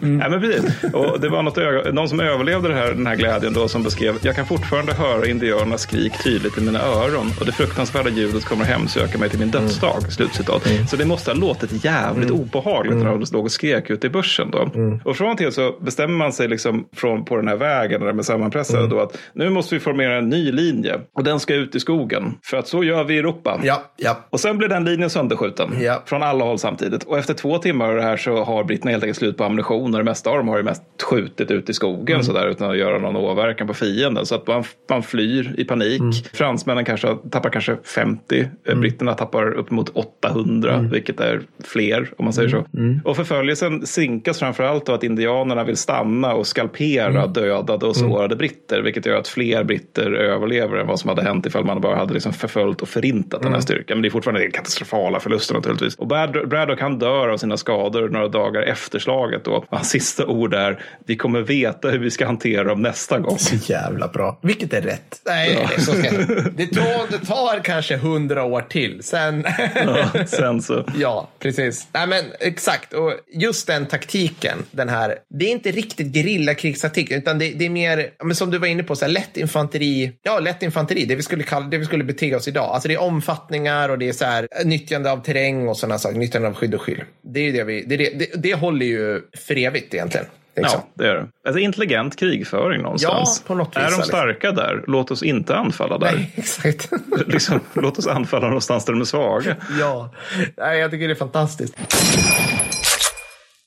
[0.00, 0.84] ja men precis.
[0.94, 4.18] Och det var något, någon som överlevde det här, den här glädjen då som beskrev
[4.22, 8.64] jag kan fortfarande höra indianernas skrik tydligt i mina öron och det fruktansvärda ljudet kommer
[8.64, 10.12] hemsöka mig till min dödsdag.
[10.12, 10.68] Slutcitat.
[10.90, 14.50] Så det måste ha låtit jävligt obehagligt när de låg och skrek ute i bussen.
[14.50, 14.70] Då.
[15.04, 18.06] Och från och till så bestämmer man sig liksom från, på den här vägen där
[18.08, 21.54] de är sammanpressade då att nu måste vi formera en ny linje och den ska
[21.54, 22.34] ut i skogen.
[22.44, 23.60] För att så gör vi i Europa.
[23.64, 24.18] Ja, ja.
[24.30, 26.02] Och sen blir den linjen sönderskjuten Ja.
[26.06, 27.04] från alla håll samtidigt.
[27.04, 29.92] Och efter två timmar av det här så har britterna helt enkelt slut på ammunition.
[29.94, 32.24] Och det mesta av dem har ju mest skjutit ut i skogen Mm.
[32.24, 34.26] sådär utan att göra någon åverkan på fienden.
[34.26, 36.00] Så att man, man flyr i panik.
[36.00, 36.12] Mm.
[36.32, 38.48] Fransmännen kanske tappar kanske 50.
[38.68, 40.90] eh, Britterna tappar upp mot 800, Mm.
[40.90, 42.64] vilket är fler om man säger så.
[43.04, 47.22] Och förföljelsen sinkas framförallt av att indianerna vill stanna och skalpera Mm.
[47.32, 48.80] Dödade och sårade britter.
[48.82, 52.14] Vilket gör att fler britter överlever än vad som hade hänt ifall man bara hade
[52.14, 53.62] liksom förföljt och förintat den här Mm.
[53.62, 53.96] styrkan.
[53.96, 55.94] Men det är fortfarande katastrofala förluster naturligtvis.
[55.96, 59.44] Och Brad- Braddock han dör av sina skador några dagar efter slaget.
[59.44, 59.64] Då.
[59.70, 63.38] Hans sista ord är vi kommer veta hur vi ska hantera dem nästa gång.
[63.38, 64.38] Så jävla bra.
[64.42, 65.20] Vilket är rätt.
[65.26, 66.10] Nej, så ska
[66.56, 69.02] det, tar, det tar kanske hundra år till.
[69.02, 69.44] Sen...
[69.74, 70.84] Ja, sen så.
[70.98, 71.86] Ja, precis.
[71.94, 72.92] Nej, men exakt.
[72.92, 77.70] Och just den taktiken, den här, det är inte riktigt gerillakrigstaktik, utan det, det är
[77.70, 80.12] mer, men som du var inne på, så här, lätt infanteri.
[80.22, 82.64] Ja, lätt infanteri, det vi skulle kalla, det vi skulle bete oss idag.
[82.64, 86.18] Alltså det är omfattningar och det är så här, nyttjande av terräng och sådana saker,
[86.18, 87.00] nyttjande av skydd och skydd.
[87.22, 90.26] Det är det vi, det, det, det, håller ju för evigt egentligen.
[90.56, 90.80] Liksom.
[90.84, 91.26] Ja, det är det.
[91.46, 93.42] Alltså intelligent krigföring någonstans.
[93.44, 94.04] Ja, på något vis, är de liksom.
[94.04, 96.12] starka där, låt oss inte anfalla där.
[96.12, 96.90] Nej, exakt.
[97.26, 99.56] liksom, låt oss anfalla någonstans där de är svaga.
[99.80, 100.14] Ja,
[100.56, 101.74] Nej, jag tycker det är fantastiskt.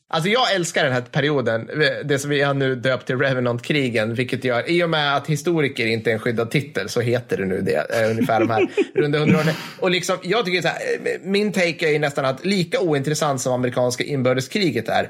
[0.07, 1.69] Alltså jag älskar den här perioden,
[2.05, 5.85] det som vi har nu döpt till Revenant-krigen, vilket gör, i och med att historiker
[5.85, 9.19] inte är en skyddad titel så heter det nu det, eh, ungefär de här runda
[9.19, 9.53] hundra åren.
[9.79, 13.53] Och liksom, jag tycker så här, eh, min take är nästan att lika ointressant som
[13.53, 15.09] amerikanska inbördeskriget är,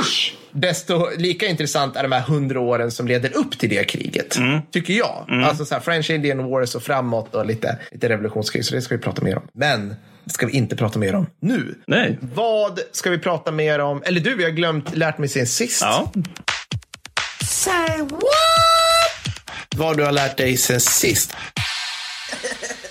[0.00, 4.38] usch, desto lika intressant är de här hundra åren som leder upp till det kriget,
[4.72, 5.26] tycker jag.
[5.44, 8.96] Alltså så här, French Indian Wars och framåt och lite, lite revolutionskrig, så det ska
[8.96, 9.42] vi prata mer om.
[9.52, 9.94] Men
[10.24, 11.74] det ska vi inte prata mer om nu.
[11.86, 12.18] Nej.
[12.20, 14.02] Vad ska vi prata mer om?
[14.04, 15.82] Eller du, vi har glömt lärt mig sen sist.
[15.82, 16.12] Ja.
[17.44, 18.22] Say what?
[19.76, 21.36] Vad du har lärt dig sen sist.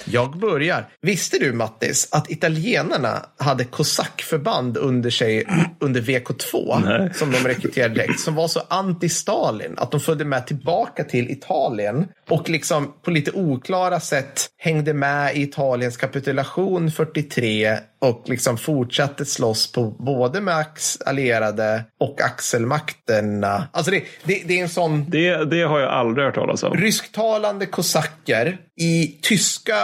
[0.06, 0.90] Jag börjar.
[1.02, 5.46] Visste du Mattis att italienarna hade kosackförband under sig
[5.80, 7.14] under VK2 Nej.
[7.14, 12.08] som de rekryterade direkt som var så anti-Stalin att de följde med tillbaka till Italien
[12.30, 19.26] och liksom på lite oklara sätt hängde med i Italiens kapitulation 43 och liksom fortsatte
[19.26, 23.68] slåss på både Max allierade och axelmakterna.
[23.72, 26.74] Alltså det, det, det är en sån Det, det har jag aldrig hört talas om.
[26.78, 29.76] rysktalande kosacker i tyska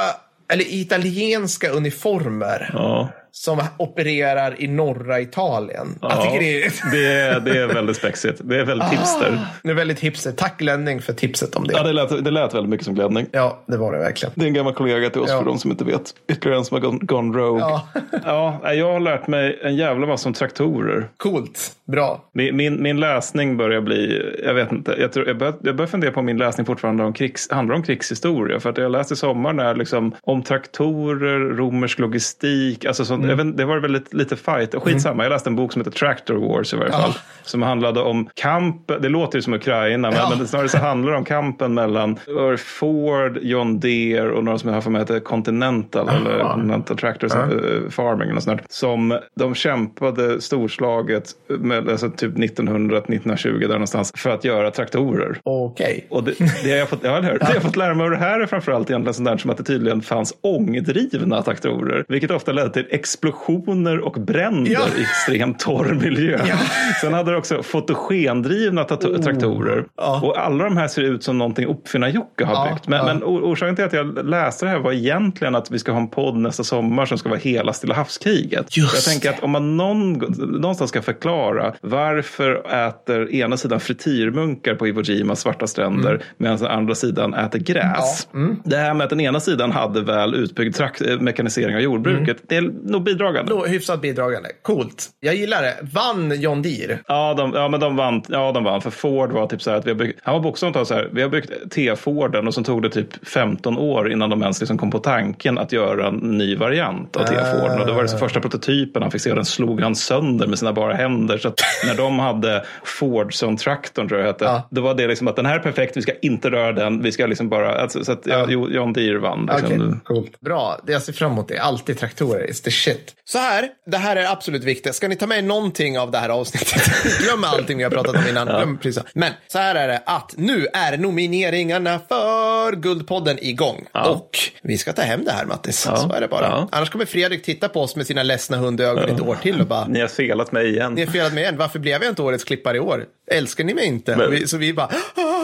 [0.53, 3.09] eller italienska uniformer Ja.
[3.35, 5.87] Som opererar i norra Italien.
[6.01, 8.41] Jag Ja, tycker det är, det, är, det är väldigt spexigt.
[8.43, 9.39] Det är väldigt hipster.
[9.63, 10.31] det är väldigt hipster.
[10.31, 11.73] Tack Lenning för tipset om det.
[11.73, 13.25] Ja, det lät, det lät väldigt mycket som glädning.
[13.31, 14.33] Ja, det var det verkligen.
[14.35, 15.37] Det är en gammal kollega till oss Ja.
[15.37, 16.01] för de som inte vet.
[16.31, 17.59] Ytterligare en som har gone, gone rogue.
[17.61, 17.87] Ja.
[18.25, 18.73] Ja.
[18.73, 21.07] jag har lärt mig en jävla massa om traktorer.
[21.17, 21.71] Coolt.
[21.85, 22.23] Bra.
[22.33, 25.87] Min, min, min läsning börjar bli, jag vet inte, jag, tror, jag, börjar, jag börjar
[25.89, 28.59] fundera på om min läsning fortfarande om krigs, handlar om krigshistoria.
[28.59, 33.35] För att jag läste i sommar när liksom, om traktorer, romersk logistik, alltså sånt, jag
[33.35, 34.73] vet, det var väldigt lite fight.
[34.73, 37.13] Och skitsamma, jag läste en bok som heter Tractor Wars i varje fall.
[37.43, 40.33] Som handlade om kamp, det låter ju som Ukraina, men, Ja.
[40.37, 42.19] men snarare så handlar det om kampen mellan
[42.57, 47.31] Ford, John Deere och några som jag har för mig heter Continental, eller Continental Tractors
[47.35, 51.23] eh, Farming eller sånt där, Som de kämpade storslaget
[51.59, 55.37] med, alltså typ 1900-1920 där någonstans för att göra traktorer.
[55.43, 56.07] Okej.
[56.09, 58.03] Och det, det, har jag fått, ja, det har jag fått lära mig.
[58.05, 62.05] Och det här är framförallt egentligen sånt där som att det tydligen fanns ångdrivna traktorer.
[62.07, 64.79] Vilket ofta ledde till explosioner och bränder Ja.
[64.97, 66.39] i extremt torr miljö.
[66.47, 66.55] Ja.
[67.01, 69.79] Sen hade det också fotogendrivna tat- traktorer.
[69.79, 69.85] Oh.
[69.97, 70.21] Ja.
[70.23, 72.87] Och alla de här ser ut som någonting Uppfinnar-Jocke har byggt.
[72.87, 75.91] Men, men or- orsaken till att jag läste det här var egentligen att vi ska
[75.91, 78.77] ha en podd nästa sommar som ska vara hela Stilla havskriget.
[78.77, 80.13] Just jag tänker att om man någon,
[80.61, 86.67] någonstans ska förklara varför äter ena sidan frityrmunkar på Iwo Jimas svarta stränder medan den
[86.67, 88.27] andra sidan äter gräs.
[88.33, 88.45] Mm.
[88.45, 88.59] Mm.
[88.63, 90.77] Det här med att den ena sidan hade väl utbyggd
[91.19, 93.51] mekanisering av jordbruket, det är nog bidragande.
[93.53, 94.49] Då, hyfsat bidragande.
[94.61, 95.09] Coolt.
[95.19, 95.77] Jag gillar det.
[95.93, 96.99] Vann John Deere?
[97.07, 98.21] Ja, de, ja, men de vann.
[98.27, 98.81] Ja, de vann.
[98.81, 100.93] För Ford var typ så här att vi har byggt, han var bokstavligt talat så
[100.93, 104.59] här, vi har byggt T-Forden och så tog det typ 15 år innan de ens
[104.59, 107.79] liksom kom på tanken att göra en ny variant av T-Forden.
[107.81, 110.47] Och det var det så första prototypen han fick se och den slog han sönder
[110.47, 111.37] med sina bara händer.
[111.37, 114.67] Så att när de hade Fordson-traktorn tror jag hette, Ja.
[114.69, 117.11] då var det liksom att den här är perfekt, vi ska inte röra den, vi
[117.11, 119.49] ska liksom bara, alltså, så att ja, Jo- John Deere vann.
[119.61, 119.81] Liksom.
[119.87, 120.39] Okej, coolt.
[120.39, 121.57] Bra, Det jag ser fram emot det.
[121.57, 122.92] Alltid traktorer, it's the shit.
[123.25, 124.95] Så här, det här är absolut viktigt.
[124.95, 126.83] Ska ni ta med någonting av det här avsnittet?
[127.23, 128.47] Glöm allting vi har pratat om innan.
[128.47, 129.03] Glöm precis.
[129.13, 133.85] Men så här är det att nu är nomineringarna för Guldpodden igång.
[133.93, 134.29] Och
[134.63, 135.79] vi ska ta hem det här Mattis.
[135.79, 136.45] Så är det bara.
[136.45, 136.67] Ja.
[136.71, 139.85] Annars kommer Fredrik titta på oss med sina ledsna hundögon ett år till och bara
[139.87, 140.93] Ni har felat mig igen.
[140.93, 141.57] ni har felat mig igen.
[141.57, 143.05] Varför blev jag inte årets klippare i år?
[143.31, 144.15] Älskar ni mig inte?
[144.15, 145.42] Men- vi, så vi bara, "Ah, förlåt.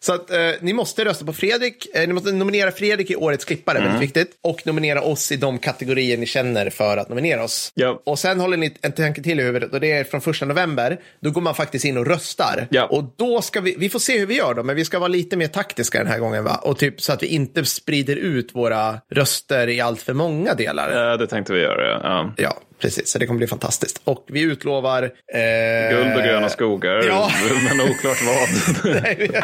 [0.00, 1.86] Så att eh, ni måste rösta på Fredrik.
[1.94, 3.90] Eh, ni måste nominera Fredrik i årets klippare, Mm.
[3.90, 4.30] väldigt viktigt.
[4.42, 7.72] Och nominera oss i de kategorier ni känner för att nominera oss.
[7.74, 8.02] Ja.
[8.06, 11.00] Och sen håller ni en tanke till i huvudet och det är från första november.
[11.20, 12.66] Då går man faktiskt in och röstar.
[12.70, 12.84] Ja.
[12.86, 15.08] Och då ska vi, vi får se hur vi gör då, men vi ska vara
[15.08, 16.60] lite mer taktiska den här gången va?
[16.62, 20.90] Och typ så att vi inte sprider ut våra röster i allt för många delar.
[21.08, 22.00] Ja, det tänkte vi göra.
[22.02, 22.34] Ja.
[22.36, 22.56] Ja.
[22.78, 23.08] Ja, precis.
[23.10, 24.00] Så det kommer bli fantastiskt.
[24.04, 25.02] Och vi utlovar...
[25.02, 25.96] Eh...
[25.96, 27.30] Guld och gröna skogar, Ja.
[27.68, 28.92] men oklart vad.
[29.02, 29.36] Nej, vi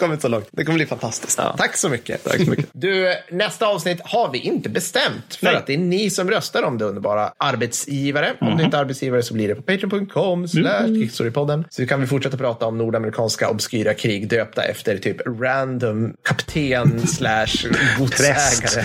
[0.00, 0.48] har inte så långt.
[0.50, 1.40] Det kommer bli fantastiskt.
[1.58, 2.24] Tack så mycket.
[2.24, 2.68] Tack så mycket.
[2.72, 5.34] Du, nästa avsnitt har vi inte bestämt.
[5.34, 5.56] För Nej.
[5.56, 8.32] att det är ni som röstar om det underbara arbetsgivare.
[8.40, 11.64] Om det inte är arbetsgivare så blir det på patreon.com slash kickstorypodden.
[11.70, 17.68] Så kan vi fortsätta prata om nordamerikanska obskyra krig döpta efter typ random kapten slash
[17.98, 18.84] godsägare.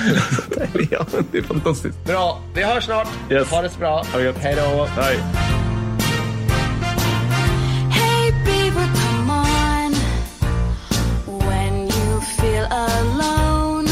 [0.92, 2.06] ja, det är fantastiskt.
[2.06, 3.08] Bra, vi hörs snart.
[3.32, 3.50] Yes.
[3.50, 3.97] Ha det så bra.
[3.98, 4.38] Ha det gött.
[4.38, 4.88] Hej då.
[4.98, 5.20] Nej.
[7.92, 9.96] Hey, beaver, come on.
[11.26, 13.88] When you feel alone,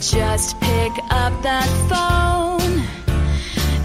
[0.00, 2.82] just pick up that phone,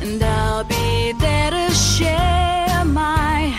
[0.02, 3.54] and I'll be there to share my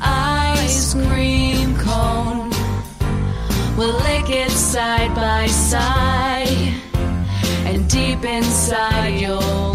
[0.00, 2.50] ice cream cone.
[3.76, 6.74] We'll lick it side by side,
[7.66, 9.71] and deep inside, you'll